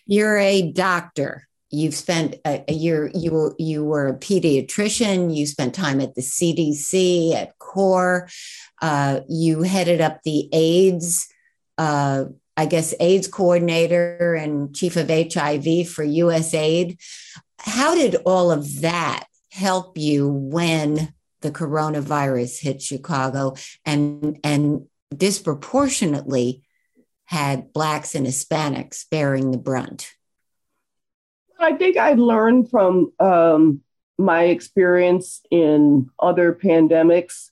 You're 0.06 0.38
a 0.38 0.70
doctor. 0.70 1.48
You've 1.70 1.94
spent 1.94 2.36
a, 2.44 2.64
a 2.68 2.72
year, 2.72 3.10
you, 3.14 3.54
you 3.58 3.84
were 3.84 4.08
a 4.08 4.18
pediatrician, 4.18 5.34
you 5.34 5.46
spent 5.46 5.74
time 5.74 6.00
at 6.00 6.14
the 6.14 6.20
CDC, 6.20 7.34
at 7.34 7.58
CARE, 7.58 8.28
uh, 8.82 9.20
you 9.28 9.62
headed 9.62 10.00
up 10.00 10.22
the 10.22 10.48
AIDS, 10.52 11.28
uh, 11.78 12.24
I 12.56 12.66
guess, 12.66 12.92
AIDS 12.98 13.28
coordinator 13.28 14.34
and 14.34 14.74
chief 14.74 14.96
of 14.96 15.08
HIV 15.08 15.88
for 15.88 16.04
USAID. 16.04 16.98
How 17.58 17.94
did 17.94 18.16
all 18.26 18.50
of 18.50 18.80
that 18.80 19.26
help 19.50 19.96
you 19.96 20.28
when 20.28 21.12
the 21.40 21.50
coronavirus 21.50 22.60
hit 22.60 22.82
Chicago 22.82 23.54
and 23.84 24.38
and 24.44 24.86
disproportionately 25.14 26.62
had 27.24 27.72
blacks 27.72 28.14
and 28.14 28.26
Hispanics 28.26 29.08
bearing 29.08 29.50
the 29.50 29.58
brunt? 29.58 30.12
I 31.60 31.74
think 31.74 31.96
I 31.96 32.14
learned 32.14 32.70
from 32.70 33.12
um, 33.20 33.82
my 34.18 34.44
experience 34.44 35.42
in 35.50 36.10
other 36.18 36.54
pandemics 36.54 37.50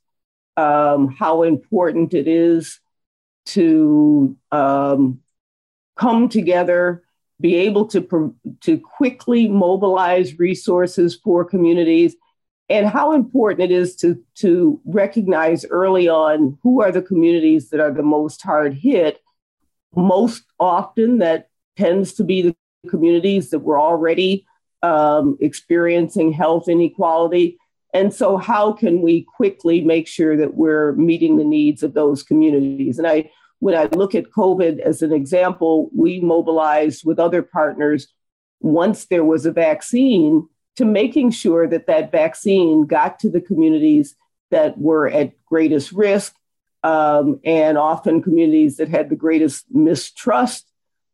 um, 0.56 1.14
how 1.14 1.42
important 1.42 2.14
it 2.14 2.26
is 2.26 2.80
to 3.46 4.36
um, 4.50 5.20
come 5.96 6.28
together 6.28 7.02
be 7.40 7.54
able 7.54 7.86
to, 7.86 8.34
to 8.62 8.78
quickly 8.78 9.48
mobilize 9.48 10.38
resources 10.38 11.14
for 11.14 11.44
communities 11.44 12.16
and 12.68 12.86
how 12.86 13.12
important 13.12 13.70
it 13.70 13.74
is 13.74 13.94
to, 13.96 14.22
to 14.34 14.80
recognize 14.84 15.64
early 15.64 16.08
on 16.08 16.58
who 16.62 16.82
are 16.82 16.90
the 16.90 17.00
communities 17.00 17.70
that 17.70 17.80
are 17.80 17.92
the 17.92 18.02
most 18.02 18.42
hard 18.42 18.74
hit. 18.74 19.20
Most 19.94 20.42
often, 20.58 21.18
that 21.18 21.48
tends 21.76 22.12
to 22.14 22.24
be 22.24 22.42
the 22.42 22.56
communities 22.88 23.50
that 23.50 23.60
were 23.60 23.80
already 23.80 24.46
um, 24.82 25.36
experiencing 25.40 26.32
health 26.32 26.68
inequality. 26.68 27.58
And 27.94 28.12
so, 28.12 28.36
how 28.36 28.72
can 28.72 29.02
we 29.02 29.22
quickly 29.22 29.80
make 29.80 30.06
sure 30.06 30.36
that 30.36 30.54
we're 30.54 30.92
meeting 30.92 31.36
the 31.36 31.44
needs 31.44 31.82
of 31.82 31.94
those 31.94 32.22
communities? 32.22 32.98
And 32.98 33.06
I 33.06 33.30
when 33.60 33.74
I 33.74 33.84
look 33.86 34.14
at 34.14 34.30
COVID 34.30 34.78
as 34.78 35.02
an 35.02 35.12
example, 35.12 35.90
we 35.94 36.20
mobilized 36.20 37.04
with 37.04 37.18
other 37.18 37.42
partners 37.42 38.08
once 38.60 39.06
there 39.06 39.24
was 39.24 39.46
a 39.46 39.52
vaccine 39.52 40.48
to 40.76 40.84
making 40.84 41.30
sure 41.32 41.66
that 41.66 41.86
that 41.86 42.12
vaccine 42.12 42.86
got 42.86 43.18
to 43.20 43.30
the 43.30 43.40
communities 43.40 44.14
that 44.50 44.78
were 44.78 45.08
at 45.08 45.32
greatest 45.44 45.92
risk 45.92 46.34
um, 46.84 47.40
and 47.44 47.76
often 47.76 48.22
communities 48.22 48.76
that 48.76 48.88
had 48.88 49.10
the 49.10 49.16
greatest 49.16 49.64
mistrust 49.70 50.67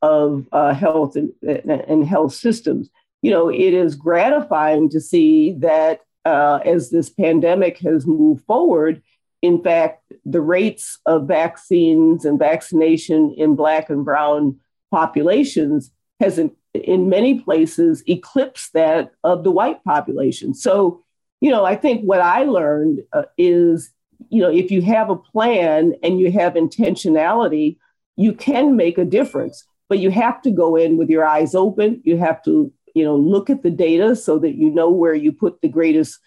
of 0.04 0.46
uh, 0.52 0.74
health 0.74 1.16
and, 1.16 1.32
and, 1.42 2.06
health 2.06 2.34
systems. 2.34 2.90
You 3.22 3.30
know, 3.30 3.48
it 3.48 3.72
is 3.72 3.94
gratifying 3.94 4.90
to 4.90 5.00
see 5.00 5.52
that 5.60 6.02
uh, 6.26 6.58
as 6.62 6.90
this 6.90 7.08
pandemic 7.08 7.78
has 7.78 8.06
moved 8.06 8.44
forward, 8.44 9.02
in 9.40 9.62
fact, 9.62 10.12
the 10.26 10.42
rates 10.42 10.98
of 11.06 11.26
vaccines 11.26 12.26
and 12.26 12.38
vaccination 12.38 13.34
in 13.38 13.56
Black 13.56 13.88
and 13.88 14.04
Brown 14.04 14.60
populations 14.90 15.90
has, 16.20 16.38
in, 16.38 16.50
in 16.74 17.08
many 17.08 17.40
places, 17.40 18.02
eclipsed 18.06 18.74
that 18.74 19.12
of 19.24 19.42
the 19.42 19.50
white 19.50 19.82
population. 19.84 20.52
So, 20.52 21.02
you 21.40 21.50
know, 21.50 21.64
I 21.64 21.76
think 21.76 22.02
what 22.02 22.20
I 22.20 22.44
learned 22.44 23.04
uh, 23.14 23.24
is, 23.38 23.90
you 24.28 24.42
know, 24.42 24.50
if 24.50 24.70
you 24.70 24.82
have 24.82 25.08
a 25.08 25.16
plan 25.16 25.94
and 26.02 26.20
you 26.20 26.30
have 26.32 26.54
intentionality, 26.54 27.78
you 28.16 28.34
can 28.34 28.76
make 28.76 28.98
a 28.98 29.04
difference, 29.04 29.64
but 29.88 29.98
you 29.98 30.10
have 30.10 30.40
to 30.42 30.50
go 30.50 30.76
in 30.76 30.96
with 30.96 31.10
your 31.10 31.24
eyes 31.24 31.54
open. 31.54 32.00
You 32.04 32.16
have 32.16 32.42
to, 32.44 32.72
you 32.94 33.04
know, 33.04 33.16
look 33.16 33.50
at 33.50 33.62
the 33.62 33.70
data 33.70 34.16
so 34.16 34.38
that 34.38 34.54
you 34.54 34.70
know 34.70 34.90
where 34.90 35.14
you 35.14 35.32
put 35.32 35.60
the 35.60 35.68
greatest 35.68 36.18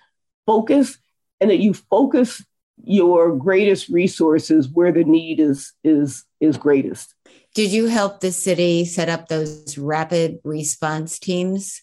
focus 0.45 0.97
and 1.39 1.49
that 1.49 1.59
you 1.59 1.73
focus 1.73 2.43
your 2.83 3.35
greatest 3.35 3.89
resources 3.89 4.69
where 4.69 4.91
the 4.91 5.03
need 5.03 5.39
is 5.39 5.73
is 5.83 6.23
is 6.39 6.57
greatest. 6.57 7.15
Did 7.55 7.71
you 7.71 7.87
help 7.87 8.19
the 8.19 8.31
city 8.31 8.85
set 8.85 9.09
up 9.09 9.27
those 9.27 9.77
rapid 9.77 10.39
response 10.43 11.17
teams? 11.17 11.81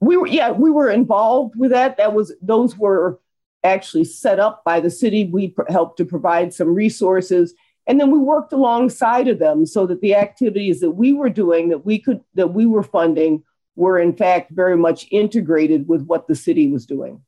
We 0.00 0.16
were 0.16 0.26
yeah, 0.26 0.50
we 0.50 0.70
were 0.70 0.90
involved 0.90 1.54
with 1.56 1.72
that. 1.72 1.98
That 1.98 2.14
was 2.14 2.34
those 2.40 2.76
were 2.76 3.20
actually 3.64 4.04
set 4.04 4.40
up 4.40 4.64
by 4.64 4.80
the 4.80 4.90
city. 4.90 5.28
We 5.30 5.54
helped 5.68 5.98
to 5.98 6.04
provide 6.04 6.52
some 6.54 6.74
resources 6.74 7.54
and 7.86 7.98
then 7.98 8.10
we 8.10 8.18
worked 8.18 8.52
alongside 8.52 9.28
of 9.28 9.38
them 9.38 9.66
so 9.66 9.86
that 9.86 10.00
the 10.00 10.14
activities 10.14 10.80
that 10.80 10.92
we 10.92 11.12
were 11.12 11.30
doing 11.30 11.68
that 11.70 11.84
we 11.84 11.98
could 11.98 12.20
that 12.34 12.54
we 12.54 12.66
were 12.66 12.82
funding 12.82 13.42
were 13.74 13.98
in 13.98 14.14
fact 14.14 14.50
very 14.50 14.76
much 14.76 15.06
integrated 15.10 15.88
with 15.88 16.02
what 16.02 16.28
the 16.28 16.34
city 16.34 16.70
was 16.70 16.86
doing. 16.86 17.22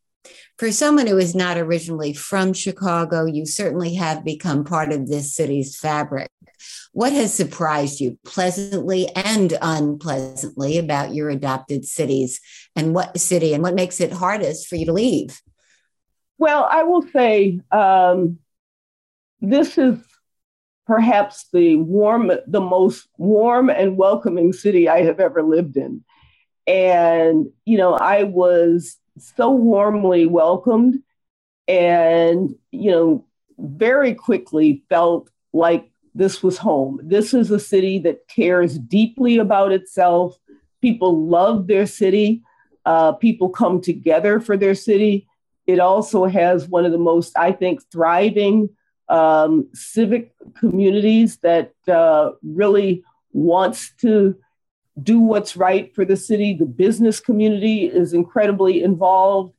For 0.58 0.70
someone 0.72 1.06
who 1.06 1.18
is 1.18 1.34
not 1.34 1.58
originally 1.58 2.14
from 2.14 2.52
Chicago, 2.52 3.26
you 3.26 3.44
certainly 3.44 3.94
have 3.94 4.24
become 4.24 4.64
part 4.64 4.92
of 4.92 5.08
this 5.08 5.34
city's 5.34 5.76
fabric. 5.78 6.30
What 6.92 7.12
has 7.12 7.34
surprised 7.34 8.00
you 8.00 8.18
pleasantly 8.24 9.08
and 9.14 9.56
unpleasantly 9.60 10.78
about 10.78 11.14
your 11.14 11.28
adopted 11.28 11.84
cities 11.84 12.40
and 12.76 12.94
what 12.94 13.18
city 13.18 13.52
and 13.52 13.62
what 13.62 13.74
makes 13.74 14.00
it 14.00 14.12
hardest 14.12 14.68
for 14.68 14.76
you 14.76 14.86
to 14.86 14.92
leave? 14.92 15.42
Well, 16.38 16.66
I 16.70 16.84
will 16.84 17.02
say 17.02 17.60
um, 17.70 18.38
this 19.40 19.76
is 19.76 19.98
perhaps 20.86 21.46
the 21.52 21.76
warm, 21.76 22.30
the 22.46 22.60
most 22.60 23.08
warm 23.16 23.70
and 23.70 23.96
welcoming 23.96 24.52
city 24.52 24.88
I 24.88 25.02
have 25.02 25.20
ever 25.20 25.42
lived 25.42 25.76
in. 25.76 26.04
And, 26.66 27.50
you 27.64 27.76
know, 27.76 27.94
I 27.94 28.24
was 28.24 28.96
so 29.18 29.50
warmly 29.50 30.26
welcomed 30.26 31.00
and, 31.68 32.54
you 32.70 32.90
know, 32.90 33.26
very 33.58 34.14
quickly 34.14 34.82
felt 34.88 35.30
like 35.52 35.90
this 36.14 36.42
was 36.42 36.58
home. 36.58 37.00
This 37.02 37.34
is 37.34 37.50
a 37.50 37.60
city 37.60 37.98
that 38.00 38.28
cares 38.28 38.78
deeply 38.78 39.38
about 39.38 39.72
itself. 39.72 40.38
People 40.80 41.26
love 41.26 41.66
their 41.66 41.86
city. 41.86 42.42
Uh, 42.84 43.12
people 43.12 43.48
come 43.48 43.80
together 43.80 44.40
for 44.40 44.56
their 44.56 44.74
city. 44.74 45.26
It 45.66 45.80
also 45.80 46.26
has 46.26 46.68
one 46.68 46.84
of 46.84 46.92
the 46.92 46.98
most, 46.98 47.36
I 47.36 47.52
think, 47.52 47.80
thriving 47.90 48.68
um, 49.08 49.68
civic 49.74 50.32
communities 50.58 51.38
that 51.38 51.72
uh, 51.88 52.32
really 52.42 53.04
wants 53.32 53.92
to 54.00 54.36
do 55.02 55.18
what's 55.18 55.56
right 55.56 55.94
for 55.94 56.04
the 56.04 56.16
city. 56.16 56.54
The 56.54 56.66
business 56.66 57.20
community 57.20 57.84
is 57.86 58.12
incredibly 58.12 58.82
involved, 58.82 59.54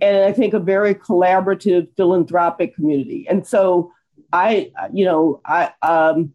and 0.00 0.24
I 0.24 0.32
think 0.32 0.54
a 0.54 0.60
very 0.60 0.94
collaborative 0.94 1.88
philanthropic 1.96 2.74
community. 2.74 3.26
And 3.28 3.46
so 3.46 3.92
I, 4.32 4.72
you 4.92 5.04
know, 5.04 5.40
I 5.44 5.72
um, 5.82 6.32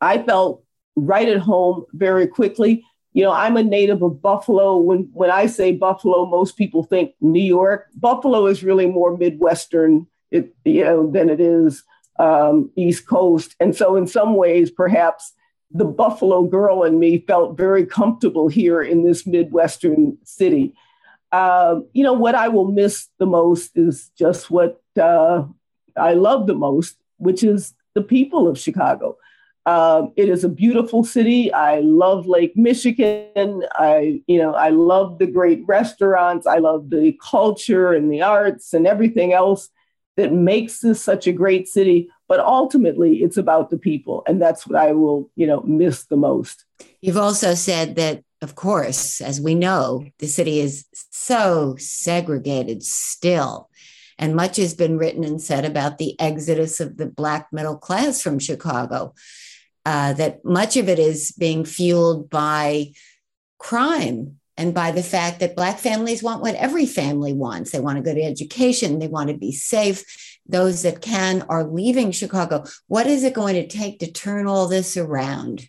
I 0.00 0.22
felt 0.22 0.64
right 0.96 1.28
at 1.28 1.38
home 1.38 1.84
very 1.92 2.26
quickly. 2.26 2.84
You 3.12 3.24
know, 3.24 3.32
I'm 3.32 3.56
a 3.56 3.62
native 3.62 4.02
of 4.02 4.22
Buffalo. 4.22 4.78
When 4.78 5.10
when 5.12 5.30
I 5.30 5.46
say 5.46 5.72
Buffalo, 5.72 6.26
most 6.26 6.56
people 6.56 6.84
think 6.84 7.14
New 7.20 7.42
York. 7.42 7.88
Buffalo 7.94 8.46
is 8.46 8.62
really 8.62 8.86
more 8.86 9.16
Midwestern, 9.16 10.06
it, 10.30 10.54
you 10.64 10.84
know, 10.84 11.10
than 11.10 11.28
it 11.28 11.40
is 11.40 11.82
um, 12.18 12.70
East 12.76 13.06
Coast. 13.06 13.56
And 13.60 13.74
so, 13.74 13.96
in 13.96 14.06
some 14.06 14.34
ways, 14.36 14.70
perhaps 14.70 15.32
the 15.72 15.84
Buffalo 15.84 16.44
girl 16.44 16.82
in 16.82 16.98
me 16.98 17.24
felt 17.26 17.56
very 17.56 17.86
comfortable 17.86 18.48
here 18.48 18.82
in 18.82 19.04
this 19.04 19.26
Midwestern 19.26 20.18
city. 20.24 20.74
Uh, 21.32 21.80
you 21.92 22.02
know, 22.02 22.12
what 22.12 22.34
I 22.34 22.48
will 22.48 22.70
miss 22.70 23.08
the 23.18 23.26
most 23.26 23.76
is 23.76 24.10
just 24.18 24.50
what 24.50 24.82
uh, 25.00 25.44
I 25.96 26.14
love 26.14 26.46
the 26.46 26.54
most, 26.54 26.96
which 27.18 27.44
is 27.44 27.74
the 27.94 28.02
people 28.02 28.48
of 28.48 28.58
Chicago. 28.58 29.16
Um, 29.66 30.12
it 30.16 30.28
is 30.28 30.42
a 30.42 30.48
beautiful 30.48 31.04
city. 31.04 31.52
I 31.52 31.80
love 31.80 32.26
Lake 32.26 32.56
Michigan. 32.56 33.62
I, 33.72 34.22
you 34.26 34.38
know, 34.38 34.54
I 34.54 34.70
love 34.70 35.18
the 35.18 35.26
great 35.26 35.62
restaurants. 35.66 36.46
I 36.46 36.58
love 36.58 36.90
the 36.90 37.16
culture 37.22 37.92
and 37.92 38.10
the 38.10 38.22
arts 38.22 38.72
and 38.72 38.86
everything 38.86 39.32
else 39.32 39.68
that 40.16 40.32
makes 40.32 40.80
this 40.80 41.02
such 41.02 41.26
a 41.26 41.32
great 41.32 41.68
city. 41.68 42.08
But 42.28 42.40
ultimately, 42.40 43.22
it's 43.22 43.36
about 43.36 43.70
the 43.70 43.78
people, 43.78 44.22
and 44.26 44.40
that's 44.40 44.66
what 44.66 44.80
I 44.80 44.92
will, 44.92 45.30
you 45.34 45.46
know, 45.46 45.62
miss 45.62 46.04
the 46.04 46.16
most. 46.16 46.64
You've 47.00 47.16
also 47.16 47.54
said 47.54 47.96
that, 47.96 48.22
of 48.40 48.54
course, 48.54 49.20
as 49.20 49.40
we 49.40 49.54
know, 49.54 50.04
the 50.18 50.26
city 50.26 50.60
is 50.60 50.86
so 51.10 51.76
segregated 51.78 52.82
still. 52.82 53.68
And 54.18 54.36
much 54.36 54.58
has 54.58 54.74
been 54.74 54.98
written 54.98 55.24
and 55.24 55.40
said 55.40 55.64
about 55.64 55.98
the 55.98 56.18
exodus 56.20 56.78
of 56.78 56.98
the 56.98 57.06
Black 57.06 57.48
middle 57.52 57.78
class 57.78 58.20
from 58.20 58.38
Chicago 58.38 59.14
uh, 59.86 60.12
that 60.14 60.44
much 60.44 60.76
of 60.76 60.88
it 60.88 60.98
is 60.98 61.32
being 61.32 61.64
fueled 61.64 62.28
by 62.28 62.92
crime 63.58 64.39
and 64.60 64.74
by 64.74 64.90
the 64.90 65.02
fact 65.02 65.40
that 65.40 65.56
Black 65.56 65.78
families 65.78 66.22
want 66.22 66.42
what 66.42 66.54
every 66.56 66.84
family 66.84 67.32
wants. 67.32 67.70
They 67.70 67.80
want 67.80 67.98
a 67.98 68.02
good 68.02 68.18
education, 68.18 68.98
they 68.98 69.08
want 69.08 69.30
to 69.30 69.36
be 69.36 69.52
safe. 69.52 70.04
Those 70.46 70.82
that 70.82 71.00
can 71.00 71.42
are 71.48 71.64
leaving 71.64 72.12
Chicago. 72.12 72.64
What 72.86 73.06
is 73.06 73.24
it 73.24 73.32
going 73.32 73.54
to 73.54 73.66
take 73.66 74.00
to 74.00 74.12
turn 74.12 74.46
all 74.46 74.68
this 74.68 74.98
around? 74.98 75.66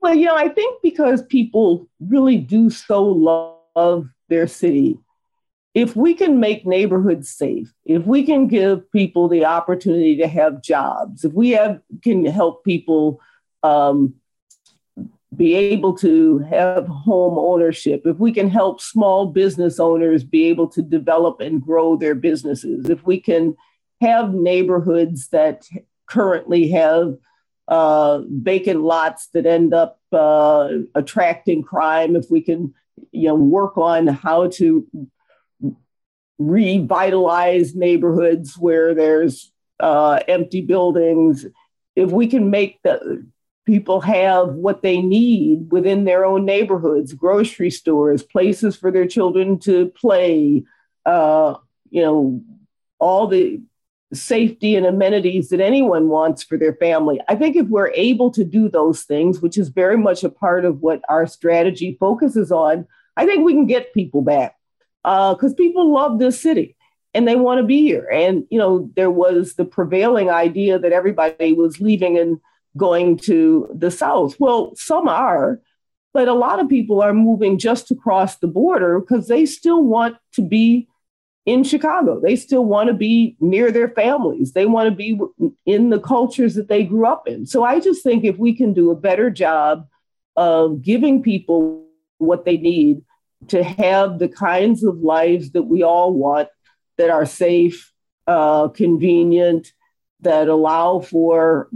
Well, 0.00 0.14
you 0.14 0.26
know, 0.26 0.36
I 0.36 0.48
think 0.48 0.80
because 0.82 1.22
people 1.22 1.86
really 2.00 2.38
do 2.38 2.70
so 2.70 3.04
love 3.04 4.08
their 4.28 4.46
city 4.46 4.98
if 5.74 5.96
we 5.96 6.14
can 6.14 6.38
make 6.38 6.64
neighborhoods 6.64 7.28
safe, 7.28 7.74
if 7.84 8.06
we 8.06 8.24
can 8.24 8.46
give 8.46 8.90
people 8.92 9.28
the 9.28 9.44
opportunity 9.44 10.16
to 10.16 10.28
have 10.28 10.62
jobs, 10.62 11.24
if 11.24 11.32
we 11.32 11.50
have 11.50 11.80
can 12.00 12.24
help 12.24 12.64
people 12.64 13.20
um, 13.64 14.14
be 15.36 15.54
able 15.54 15.94
to 15.98 16.38
have 16.40 16.86
home 16.86 17.38
ownership, 17.38 18.02
if 18.04 18.18
we 18.18 18.32
can 18.32 18.48
help 18.48 18.80
small 18.80 19.26
business 19.26 19.80
owners 19.80 20.24
be 20.24 20.44
able 20.46 20.68
to 20.68 20.82
develop 20.82 21.40
and 21.40 21.62
grow 21.62 21.96
their 21.96 22.14
businesses, 22.14 22.88
if 22.88 23.04
we 23.04 23.20
can 23.20 23.56
have 24.00 24.34
neighborhoods 24.34 25.28
that 25.28 25.66
currently 26.06 26.68
have 26.68 27.16
uh, 27.68 28.20
vacant 28.28 28.82
lots 28.82 29.28
that 29.28 29.46
end 29.46 29.72
up 29.72 29.98
uh, 30.12 30.68
attracting 30.94 31.62
crime, 31.62 32.16
if 32.16 32.30
we 32.30 32.40
can 32.40 32.74
you 33.10 33.28
know 33.28 33.34
work 33.34 33.76
on 33.76 34.06
how 34.06 34.48
to 34.48 34.86
revitalize 36.38 37.74
neighborhoods 37.74 38.58
where 38.58 38.94
there's 38.94 39.52
uh, 39.80 40.20
empty 40.28 40.60
buildings, 40.60 41.46
if 41.96 42.10
we 42.10 42.26
can 42.26 42.50
make 42.50 42.80
the 42.82 43.26
people 43.64 44.00
have 44.00 44.48
what 44.54 44.82
they 44.82 45.00
need 45.00 45.70
within 45.72 46.04
their 46.04 46.24
own 46.24 46.44
neighborhoods, 46.44 47.14
grocery 47.14 47.70
stores, 47.70 48.22
places 48.22 48.76
for 48.76 48.90
their 48.90 49.06
children 49.06 49.58
to 49.60 49.86
play, 49.90 50.64
uh, 51.06 51.54
you 51.90 52.02
know, 52.02 52.42
all 52.98 53.26
the 53.26 53.60
safety 54.12 54.76
and 54.76 54.86
amenities 54.86 55.48
that 55.48 55.60
anyone 55.60 56.08
wants 56.08 56.42
for 56.42 56.56
their 56.56 56.74
family. 56.74 57.20
I 57.28 57.34
think 57.34 57.56
if 57.56 57.66
we're 57.66 57.90
able 57.90 58.30
to 58.32 58.44
do 58.44 58.68
those 58.68 59.02
things, 59.02 59.40
which 59.40 59.58
is 59.58 59.68
very 59.68 59.96
much 59.96 60.22
a 60.24 60.30
part 60.30 60.64
of 60.64 60.80
what 60.80 61.02
our 61.08 61.26
strategy 61.26 61.96
focuses 61.98 62.52
on, 62.52 62.86
I 63.16 63.26
think 63.26 63.44
we 63.44 63.54
can 63.54 63.66
get 63.66 63.94
people 63.94 64.22
back 64.22 64.56
because 65.02 65.52
uh, 65.52 65.56
people 65.56 65.92
love 65.92 66.18
this 66.18 66.40
city 66.40 66.76
and 67.12 67.26
they 67.26 67.36
want 67.36 67.58
to 67.58 67.66
be 67.66 67.82
here. 67.82 68.08
And, 68.12 68.44
you 68.50 68.58
know, 68.58 68.90
there 68.96 69.10
was 69.10 69.54
the 69.54 69.64
prevailing 69.64 70.30
idea 70.30 70.78
that 70.78 70.92
everybody 70.92 71.52
was 71.52 71.80
leaving 71.80 72.18
and 72.18 72.40
going 72.76 73.16
to 73.18 73.68
the 73.74 73.90
South. 73.90 74.36
Well, 74.38 74.74
some 74.76 75.08
are, 75.08 75.60
but 76.12 76.28
a 76.28 76.34
lot 76.34 76.60
of 76.60 76.68
people 76.68 77.02
are 77.02 77.14
moving 77.14 77.58
just 77.58 77.90
across 77.90 78.36
the 78.36 78.46
border 78.46 79.00
because 79.00 79.28
they 79.28 79.46
still 79.46 79.82
want 79.82 80.16
to 80.34 80.42
be 80.42 80.88
in 81.46 81.62
Chicago. 81.62 82.20
They 82.20 82.36
still 82.36 82.64
want 82.64 82.88
to 82.88 82.94
be 82.94 83.36
near 83.40 83.70
their 83.70 83.88
families. 83.88 84.52
They 84.52 84.66
want 84.66 84.88
to 84.88 84.94
be 84.94 85.20
in 85.66 85.90
the 85.90 86.00
cultures 86.00 86.54
that 86.54 86.68
they 86.68 86.84
grew 86.84 87.06
up 87.06 87.28
in. 87.28 87.46
So 87.46 87.64
I 87.64 87.80
just 87.80 88.02
think 88.02 88.24
if 88.24 88.38
we 88.38 88.54
can 88.54 88.72
do 88.72 88.90
a 88.90 88.96
better 88.96 89.30
job 89.30 89.86
of 90.36 90.82
giving 90.82 91.22
people 91.22 91.86
what 92.18 92.44
they 92.44 92.56
need, 92.56 93.02
to 93.48 93.62
have 93.62 94.18
the 94.18 94.28
kinds 94.28 94.84
of 94.84 94.98
lives 94.98 95.50
that 95.50 95.64
we 95.64 95.82
all 95.82 96.12
want 96.12 96.48
that 96.96 97.10
are 97.10 97.26
safe, 97.26 97.92
uh, 98.26 98.68
convenient, 98.68 99.72
that 100.20 100.48
allow 100.48 101.00
for 101.00 101.68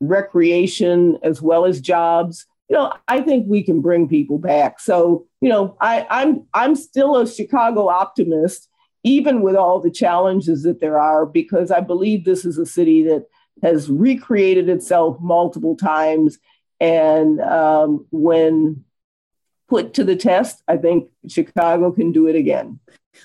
recreation 0.00 1.18
as 1.22 1.42
well 1.42 1.64
as 1.64 1.80
jobs. 1.80 2.46
You 2.68 2.76
know, 2.76 2.92
I 3.08 3.20
think 3.20 3.46
we 3.48 3.62
can 3.62 3.80
bring 3.80 4.08
people 4.08 4.38
back. 4.38 4.78
So, 4.80 5.26
you 5.40 5.48
know, 5.48 5.76
I, 5.80 6.06
I'm 6.10 6.46
I'm 6.52 6.74
still 6.74 7.16
a 7.16 7.26
Chicago 7.26 7.88
optimist, 7.88 8.68
even 9.04 9.40
with 9.40 9.56
all 9.56 9.80
the 9.80 9.90
challenges 9.90 10.62
that 10.64 10.80
there 10.80 10.98
are, 10.98 11.24
because 11.24 11.70
I 11.70 11.80
believe 11.80 12.24
this 12.24 12.44
is 12.44 12.58
a 12.58 12.66
city 12.66 13.02
that 13.04 13.24
has 13.62 13.90
recreated 13.90 14.68
itself 14.68 15.16
multiple 15.20 15.76
times. 15.76 16.38
And 16.78 17.40
um, 17.40 18.06
when 18.10 18.84
put 19.68 19.94
to 19.94 20.04
the 20.04 20.16
test, 20.16 20.62
I 20.68 20.76
think 20.76 21.08
Chicago 21.26 21.90
can 21.90 22.12
do 22.12 22.26
it 22.26 22.36
again. 22.36 22.80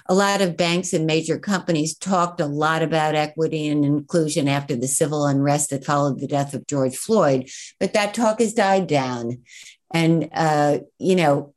A 0.08 0.14
lot 0.14 0.42
of 0.42 0.58
banks 0.58 0.94
and 0.94 1.06
major 1.06 1.40
companies 1.40 1.98
talked 1.98 2.42
a 2.42 2.46
lot 2.46 2.84
about 2.84 3.16
equity 3.16 3.68
and 3.68 3.86
inclusion 3.86 4.48
after 4.48 4.76
the 4.76 4.88
civil 4.88 5.26
unrest 5.26 5.70
that 5.70 5.86
followed 5.86 6.20
the 6.20 6.28
death 6.28 6.54
of 6.54 6.68
George 6.68 6.96
Floyd, 6.96 7.50
but 7.80 7.94
that 7.94 8.14
talk 8.14 8.40
has 8.40 8.54
died 8.54 8.88
down. 8.88 9.44
And, 9.92 10.30
uh, 10.34 10.80
you 10.98 11.16
know, 11.16 11.54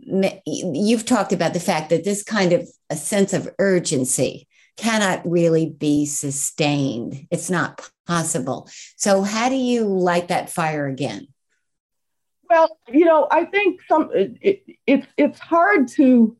you've 0.46 1.06
talked 1.06 1.32
about 1.32 1.54
the 1.54 1.60
fact 1.60 1.90
that 1.90 2.04
this 2.04 2.22
kind 2.22 2.52
of 2.52 2.68
a 2.90 2.96
sense 2.96 3.32
of 3.32 3.48
urgency 3.58 4.46
cannot 4.76 5.26
really 5.28 5.70
be 5.70 6.04
sustained. 6.04 7.26
It's 7.30 7.50
not 7.50 7.88
possible. 8.06 8.68
So, 8.96 9.22
how 9.22 9.48
do 9.48 9.54
you 9.54 9.84
light 9.84 10.28
that 10.28 10.50
fire 10.50 10.86
again? 10.86 11.28
Well, 12.48 12.78
you 12.88 13.04
know, 13.04 13.26
I 13.30 13.44
think 13.44 13.80
some 13.88 14.10
it, 14.14 14.36
it, 14.40 14.64
it 14.86 15.06
it's 15.16 15.38
hard 15.38 15.88
to 15.88 16.36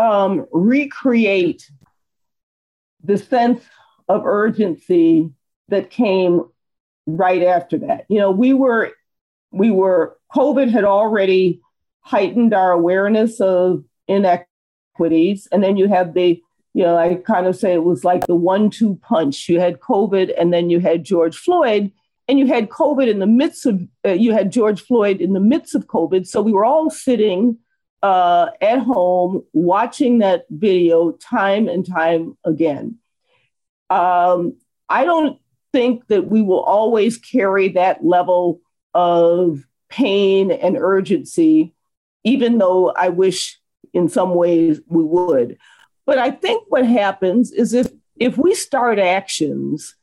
um, 0.00 0.46
recreate 0.50 1.70
the 3.04 3.18
sense 3.18 3.62
of 4.08 4.24
urgency 4.24 5.30
that 5.68 5.90
came 5.90 6.44
right 7.06 7.42
after 7.42 7.78
that. 7.78 8.06
You 8.08 8.18
know, 8.18 8.30
we 8.30 8.54
were 8.54 8.92
we 9.52 9.70
were 9.70 10.16
COVID 10.34 10.70
had 10.70 10.84
already 10.84 11.60
heightened 12.00 12.54
our 12.54 12.72
awareness 12.72 13.40
of 13.40 13.84
inequities, 14.08 15.48
and 15.52 15.62
then 15.62 15.76
you 15.76 15.88
have 15.88 16.14
the 16.14 16.42
you 16.72 16.82
know 16.82 16.96
I 16.96 17.16
kind 17.16 17.46
of 17.46 17.56
say 17.56 17.74
it 17.74 17.84
was 17.84 18.02
like 18.02 18.26
the 18.26 18.34
one-two 18.34 18.98
punch. 19.02 19.48
You 19.50 19.60
had 19.60 19.80
COVID, 19.80 20.32
and 20.38 20.52
then 20.52 20.70
you 20.70 20.80
had 20.80 21.04
George 21.04 21.36
Floyd, 21.36 21.92
and 22.26 22.38
you 22.38 22.46
had 22.46 22.70
COVID 22.70 23.08
in 23.08 23.18
the 23.18 23.26
midst 23.26 23.66
of, 23.66 23.82
uh, 24.06 24.12
you 24.12 24.32
had 24.32 24.50
George 24.50 24.80
Floyd 24.80 25.20
in 25.20 25.34
the 25.34 25.40
midst 25.40 25.74
of 25.74 25.88
COVID. 25.88 26.26
So 26.26 26.40
we 26.40 26.52
were 26.52 26.64
all 26.64 26.88
sitting 26.88 27.58
uh, 28.02 28.48
at 28.60 28.78
home 28.78 29.44
watching 29.52 30.18
that 30.18 30.46
video 30.50 31.12
time 31.12 31.68
and 31.68 31.86
time 31.86 32.36
again. 32.44 32.98
Um, 33.90 34.56
I 34.88 35.04
don't 35.04 35.38
think 35.72 36.06
that 36.08 36.26
we 36.26 36.42
will 36.42 36.60
always 36.60 37.18
carry 37.18 37.68
that 37.70 38.04
level 38.04 38.60
of 38.94 39.64
pain 39.88 40.50
and 40.50 40.76
urgency, 40.76 41.74
even 42.24 42.58
though 42.58 42.90
I 42.90 43.08
wish 43.10 43.58
in 43.92 44.08
some 44.08 44.34
ways 44.34 44.80
we 44.86 45.02
would. 45.02 45.58
But 46.06 46.18
I 46.18 46.30
think 46.30 46.64
what 46.68 46.86
happens 46.86 47.52
is 47.52 47.72
if 47.74 47.88
if 48.16 48.36
we 48.36 48.54
start 48.54 48.98
actions 48.98 49.96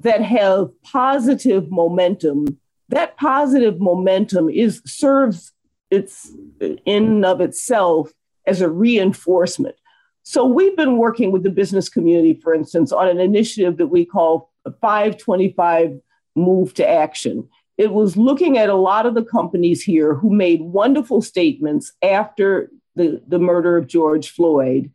that 0.00 0.22
have 0.22 0.70
positive 0.82 1.70
momentum, 1.70 2.58
that 2.88 3.16
positive 3.16 3.80
momentum 3.80 4.48
is 4.48 4.80
serves 4.86 5.52
its 5.90 6.30
in 6.60 6.78
and 6.86 7.24
of 7.24 7.40
itself 7.40 8.12
as 8.46 8.60
a 8.60 8.68
reinforcement. 8.68 9.76
So 10.22 10.44
we've 10.44 10.76
been 10.76 10.98
working 10.98 11.32
with 11.32 11.42
the 11.42 11.50
business 11.50 11.88
community, 11.88 12.34
for 12.34 12.54
instance, 12.54 12.92
on 12.92 13.08
an 13.08 13.20
initiative 13.20 13.78
that 13.78 13.86
we 13.86 14.04
call 14.04 14.52
525 14.80 16.00
Move 16.34 16.74
to 16.74 16.88
Action. 16.88 17.48
It 17.78 17.92
was 17.92 18.16
looking 18.16 18.58
at 18.58 18.68
a 18.68 18.74
lot 18.74 19.06
of 19.06 19.14
the 19.14 19.24
companies 19.24 19.82
here 19.82 20.14
who 20.14 20.30
made 20.30 20.60
wonderful 20.60 21.22
statements 21.22 21.92
after 22.02 22.70
the, 22.96 23.22
the 23.26 23.38
murder 23.38 23.76
of 23.76 23.86
George 23.86 24.30
Floyd 24.30 24.90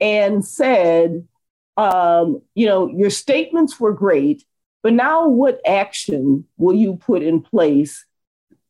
and 0.00 0.44
said, 0.44 1.26
um, 1.76 2.42
you 2.54 2.66
know, 2.66 2.88
your 2.88 3.10
statements 3.10 3.78
were 3.78 3.92
great, 3.92 4.44
but 4.82 4.92
now 4.92 5.28
what 5.28 5.60
action 5.66 6.46
will 6.56 6.74
you 6.74 6.96
put 6.96 7.22
in 7.22 7.40
place 7.40 8.04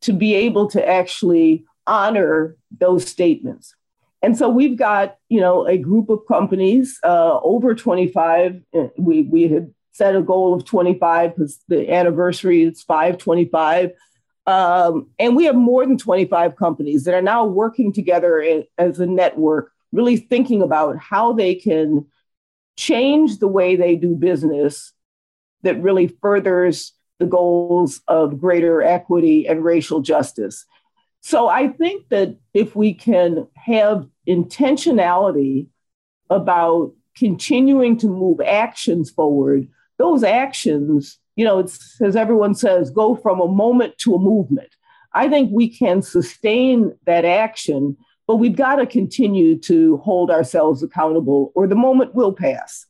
to 0.05 0.13
be 0.13 0.35
able 0.35 0.69
to 0.71 0.87
actually 0.87 1.65
honor 1.87 2.57
those 2.79 3.07
statements? 3.07 3.75
And 4.23 4.39
so 4.39 4.49
we've 4.49 4.79
got, 4.79 5.19
you 5.29 5.41
know, 5.41 5.67
a 5.67 5.77
group 5.77 6.09
of 6.09 6.21
companies, 6.27 6.99
uh, 7.05 7.39
over 7.43 7.75
25. 7.75 8.63
Uh, 8.73 8.87
we, 8.97 9.23
we 9.23 9.49
had 9.49 9.75
set 9.93 10.17
a 10.17 10.23
goal 10.23 10.55
of 10.55 10.65
25 10.65 11.37
because 11.37 11.61
the 11.69 11.93
anniversary 11.93 12.63
is 12.63 12.83
525. 12.83 13.91
Um, 14.47 15.09
and 15.19 15.37
we 15.37 15.45
have 15.45 15.55
more 15.55 15.85
than 15.87 15.99
25 15.99 16.57
companies 16.57 17.05
that 17.05 17.15
are 17.15 17.23
now 17.23 17.45
working 17.45 17.93
together 17.93 18.65
as 18.79 18.99
a 18.99 19.07
network, 19.07 19.73
really 19.93 20.17
thinking 20.17 20.63
about 20.63 20.97
how 20.99 21.33
they 21.35 21.55
can 21.55 22.07
change 22.77 23.39
the 23.39 23.49
way 23.49 23.77
they 23.77 23.95
do 23.95 24.15
business 24.15 24.93
that 25.63 25.81
really 25.83 26.09
furthers 26.09 26.93
the 27.19 27.27
goals 27.27 28.01
of 28.09 28.41
greater 28.41 28.83
equity 28.83 29.47
and 29.47 29.65
racial 29.65 30.01
justice. 30.01 30.65
So 31.21 31.49
I 31.49 31.69
think 31.69 32.09
that 32.11 32.37
if 32.53 32.77
we 32.77 32.93
can 32.93 33.47
have 33.57 34.07
intentionality 34.29 35.69
about 36.29 36.93
continuing 37.17 37.97
to 37.99 38.09
move 38.09 38.41
actions 38.41 39.11
forward, 39.11 39.69
those 39.99 40.23
actions 40.23 41.19
you 41.37 41.45
know, 41.45 41.59
it's 41.59 42.01
as 42.01 42.17
everyone 42.17 42.55
says, 42.55 42.91
go 42.91 43.17
from 43.17 43.41
a 43.41 43.49
moment 43.49 43.99
to 43.99 44.15
a 44.15 44.19
movement. 44.19 44.69
I 45.13 45.29
think 45.29 45.51
we 45.53 45.69
can 45.69 46.03
sustain 46.03 46.97
that 47.07 47.25
action, 47.25 47.97
but 48.27 48.37
we've 48.37 48.57
got 48.57 48.77
to 48.77 48.87
continue 48.87 49.59
to 49.61 49.99
hold 49.99 50.31
ourselves 50.31 50.83
accountable 50.83 51.53
or 51.55 51.67
the 51.67 51.75
moment 51.75 52.15
will 52.15 52.33
pass. 52.33 52.87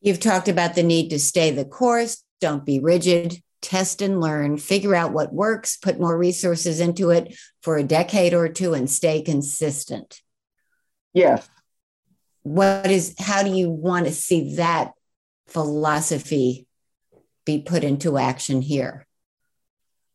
You've 0.00 0.20
talked 0.20 0.48
about 0.48 0.74
the 0.74 0.82
need 0.82 1.10
to 1.10 1.18
stay 1.18 1.50
the 1.50 1.64
course, 1.64 2.22
don't 2.40 2.64
be 2.64 2.78
rigid, 2.78 3.42
test 3.64 4.02
and 4.02 4.20
learn, 4.20 4.58
figure 4.58 4.94
out 4.94 5.12
what 5.12 5.32
works, 5.32 5.78
put 5.78 5.98
more 5.98 6.16
resources 6.16 6.78
into 6.78 7.10
it 7.10 7.34
for 7.62 7.76
a 7.76 7.82
decade 7.82 8.34
or 8.34 8.48
two, 8.48 8.74
and 8.74 8.88
stay 8.88 9.22
consistent. 9.22 10.20
Yes. 11.14 11.48
What 12.42 12.90
is, 12.90 13.14
how 13.18 13.42
do 13.42 13.50
you 13.50 13.70
want 13.70 14.04
to 14.06 14.12
see 14.12 14.56
that 14.56 14.92
philosophy 15.48 16.66
be 17.46 17.62
put 17.62 17.82
into 17.82 18.18
action 18.18 18.60
here? 18.60 19.06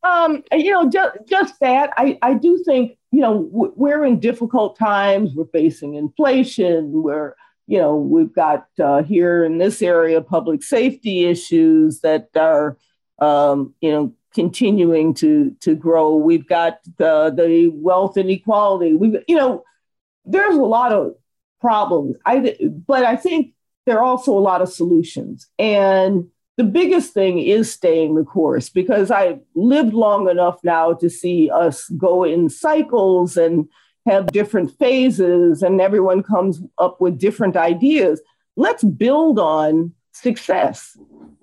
Um, 0.04 0.44
you 0.52 0.72
know, 0.72 0.90
just, 0.90 1.18
just 1.28 1.60
that. 1.60 1.92
I, 1.98 2.18
I 2.22 2.36
do 2.36 2.64
think, 2.64 2.98
you 3.12 3.22
know, 3.22 3.50
we're 3.52 4.06
in 4.06 4.20
difficult 4.20 4.78
times. 4.78 5.34
We're 5.34 5.46
facing 5.46 5.96
inflation. 5.96 6.92
We're, 6.92 7.36
you 7.68 7.80
know, 7.80 7.96
we've 7.96 8.34
got 8.34 8.68
uh, 8.82 9.04
here 9.04 9.44
in 9.44 9.58
this 9.58 9.82
area 9.82 10.22
public 10.22 10.64
safety 10.64 11.26
issues 11.26 12.02
that 12.02 12.30
are, 12.36 12.78
um, 13.22 13.74
you 13.82 13.92
know, 13.92 14.14
continuing 14.34 15.14
to 15.16 15.56
to 15.62 15.76
grow. 15.76 16.16
We've 16.16 16.48
got 16.48 16.80
the 16.98 17.34
the 17.36 17.70
wealth 17.74 18.18
inequality. 18.18 18.94
We, 18.96 19.20
you 19.28 19.36
know, 19.36 19.64
there's 20.26 20.56
a 20.56 20.62
lot 20.62 20.92
of 20.92 21.16
problems. 21.62 22.18
I, 22.26 22.56
but 22.88 23.04
I 23.04 23.16
think 23.16 23.54
there 23.86 23.98
are 24.00 24.04
also 24.04 24.38
a 24.38 24.40
lot 24.40 24.62
of 24.62 24.70
solutions. 24.70 25.48
And 25.58 26.30
the 26.58 26.64
biggest 26.64 27.14
thing 27.14 27.40
is 27.40 27.74
staying 27.74 28.16
the 28.16 28.24
course 28.24 28.70
because 28.70 29.12
I've 29.12 29.40
lived 29.56 29.94
long 29.94 30.30
enough 30.30 30.60
now 30.64 30.94
to 30.94 31.10
see 31.10 31.50
us 31.50 31.88
go 31.90 32.24
in 32.24 32.50
cycles 32.50 33.38
and 33.38 33.68
have 34.06 34.28
different 34.28 34.78
phases, 34.78 35.62
and 35.62 35.80
everyone 35.80 36.24
comes 36.24 36.62
up 36.78 37.00
with 37.00 37.20
different 37.20 37.56
ideas. 37.56 38.22
Let's 38.56 38.84
build 38.84 39.40
on 39.40 39.94
success 40.22 40.98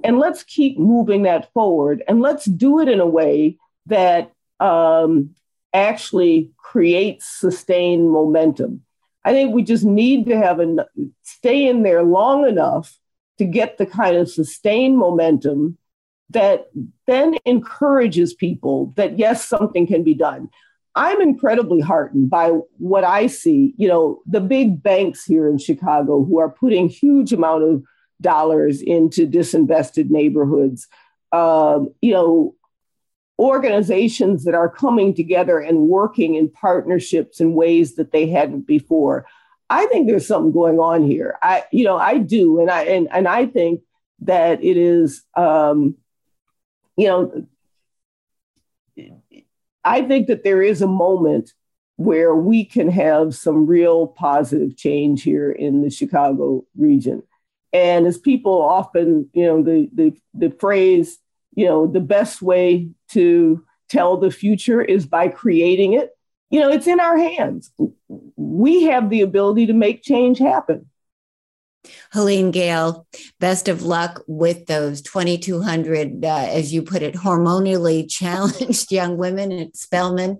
and 0.04 0.18
let's 0.18 0.42
keep 0.42 0.78
moving 0.78 1.22
that 1.22 1.52
forward 1.52 2.02
and 2.08 2.20
let's 2.20 2.44
do 2.44 2.80
it 2.80 2.88
in 2.88 3.00
a 3.00 3.06
way 3.06 3.58
that 3.86 4.32
um, 4.60 5.30
actually 5.72 6.50
creates 6.56 7.26
sustained 7.26 8.10
momentum. 8.10 8.82
I 9.24 9.32
think 9.32 9.54
we 9.54 9.62
just 9.62 9.84
need 9.84 10.26
to 10.26 10.36
have 10.36 10.60
a 10.60 10.86
stay 11.22 11.68
in 11.68 11.82
there 11.82 12.02
long 12.02 12.46
enough 12.46 12.96
to 13.38 13.44
get 13.44 13.76
the 13.76 13.86
kind 13.86 14.16
of 14.16 14.30
sustained 14.30 14.96
momentum 14.96 15.76
that 16.30 16.66
then 17.06 17.36
encourages 17.44 18.34
people 18.34 18.92
that 18.96 19.18
yes, 19.18 19.44
something 19.44 19.86
can 19.86 20.02
be 20.02 20.14
done. 20.14 20.48
I'm 20.94 21.20
incredibly 21.20 21.80
heartened 21.80 22.30
by 22.30 22.48
what 22.78 23.04
I 23.04 23.26
see. 23.26 23.74
You 23.76 23.88
know, 23.88 24.22
the 24.26 24.40
big 24.40 24.82
banks 24.82 25.24
here 25.24 25.48
in 25.48 25.58
Chicago 25.58 26.24
who 26.24 26.38
are 26.38 26.48
putting 26.48 26.88
huge 26.88 27.32
amount 27.32 27.64
of 27.64 27.82
dollars 28.20 28.82
into 28.82 29.26
disinvested 29.26 30.10
neighborhoods. 30.10 30.88
Um, 31.32 31.90
you 32.00 32.12
know, 32.12 32.54
organizations 33.38 34.44
that 34.44 34.54
are 34.54 34.68
coming 34.68 35.14
together 35.14 35.58
and 35.58 35.88
working 35.88 36.34
in 36.34 36.48
partnerships 36.48 37.40
in 37.40 37.54
ways 37.54 37.96
that 37.96 38.12
they 38.12 38.26
hadn't 38.26 38.66
before. 38.66 39.26
I 39.68 39.86
think 39.86 40.06
there's 40.06 40.26
something 40.26 40.52
going 40.52 40.78
on 40.78 41.04
here. 41.04 41.36
I, 41.42 41.64
you 41.72 41.84
know, 41.84 41.96
I 41.96 42.18
do, 42.18 42.60
and 42.60 42.70
I 42.70 42.84
and 42.84 43.08
and 43.10 43.26
I 43.26 43.46
think 43.46 43.82
that 44.20 44.62
it 44.62 44.76
is, 44.76 45.22
um, 45.36 45.96
you 46.96 47.08
know, 47.08 47.46
I 49.84 50.02
think 50.02 50.28
that 50.28 50.44
there 50.44 50.62
is 50.62 50.82
a 50.82 50.86
moment 50.86 51.52
where 51.96 52.34
we 52.34 52.64
can 52.64 52.88
have 52.90 53.34
some 53.34 53.66
real 53.66 54.06
positive 54.06 54.76
change 54.76 55.22
here 55.22 55.50
in 55.50 55.82
the 55.82 55.90
Chicago 55.90 56.64
region. 56.76 57.22
And 57.76 58.06
as 58.06 58.18
people 58.18 58.62
often, 58.62 59.28
you 59.32 59.44
know, 59.44 59.62
the 59.62 59.88
the 59.92 60.16
the 60.34 60.50
phrase, 60.58 61.18
you 61.54 61.66
know, 61.66 61.86
the 61.86 62.00
best 62.00 62.42
way 62.42 62.88
to 63.10 63.64
tell 63.88 64.16
the 64.16 64.30
future 64.30 64.82
is 64.82 65.06
by 65.06 65.28
creating 65.28 65.92
it 65.92 66.16
you 66.50 66.60
know, 66.60 66.70
it's 66.70 66.86
in 66.86 67.00
our 67.00 67.16
hands. 67.16 67.70
We 68.36 68.84
have 68.84 69.10
the 69.10 69.22
ability 69.22 69.66
to 69.66 69.72
make 69.72 70.02
change 70.02 70.38
happen. 70.38 70.88
Helene 72.12 72.50
Gayle, 72.50 73.06
best 73.38 73.68
of 73.68 73.82
luck 73.82 74.22
with 74.26 74.66
those 74.66 75.02
2,200, 75.02 76.24
uh, 76.24 76.28
as 76.28 76.72
you 76.72 76.82
put 76.82 77.02
it, 77.02 77.14
hormonally 77.14 78.10
challenged 78.10 78.90
young 78.92 79.16
women 79.16 79.52
at 79.52 79.76
Spelman. 79.76 80.38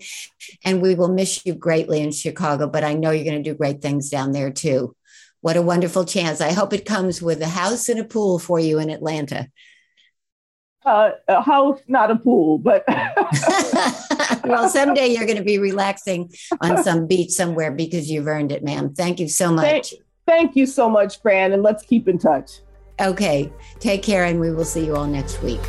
And 0.64 0.82
we 0.82 0.96
will 0.96 1.12
miss 1.12 1.46
you 1.46 1.54
greatly 1.54 2.00
in 2.00 2.10
Chicago, 2.10 2.68
but 2.68 2.82
I 2.82 2.94
know 2.94 3.10
you're 3.10 3.24
going 3.24 3.42
to 3.42 3.50
do 3.50 3.56
great 3.56 3.80
things 3.80 4.10
down 4.10 4.32
there 4.32 4.50
too. 4.50 4.96
What 5.46 5.56
a 5.56 5.62
wonderful 5.62 6.04
chance. 6.04 6.40
I 6.40 6.50
hope 6.50 6.72
it 6.72 6.84
comes 6.84 7.22
with 7.22 7.40
a 7.40 7.46
house 7.46 7.88
and 7.88 8.00
a 8.00 8.04
pool 8.04 8.40
for 8.40 8.58
you 8.58 8.80
in 8.80 8.90
Atlanta. 8.90 9.48
Uh, 10.84 11.10
a 11.28 11.40
house, 11.40 11.78
not 11.86 12.10
a 12.10 12.16
pool, 12.16 12.58
but 12.58 12.82
well, 14.44 14.68
someday 14.68 15.06
you're 15.06 15.24
going 15.24 15.38
to 15.38 15.44
be 15.44 15.58
relaxing 15.58 16.32
on 16.60 16.82
some 16.82 17.06
beach 17.06 17.30
somewhere 17.30 17.70
because 17.70 18.10
you've 18.10 18.26
earned 18.26 18.50
it, 18.50 18.64
ma'am. 18.64 18.92
Thank 18.92 19.20
you 19.20 19.28
so 19.28 19.52
much. 19.52 19.90
Thank, 19.90 20.02
thank 20.26 20.56
you 20.56 20.66
so 20.66 20.90
much, 20.90 21.22
Fran, 21.22 21.52
and 21.52 21.62
let's 21.62 21.84
keep 21.84 22.08
in 22.08 22.18
touch. 22.18 22.62
Okay. 23.00 23.52
Take 23.78 24.02
care, 24.02 24.24
and 24.24 24.40
we 24.40 24.50
will 24.50 24.64
see 24.64 24.84
you 24.84 24.96
all 24.96 25.06
next 25.06 25.40
week. 25.44 25.60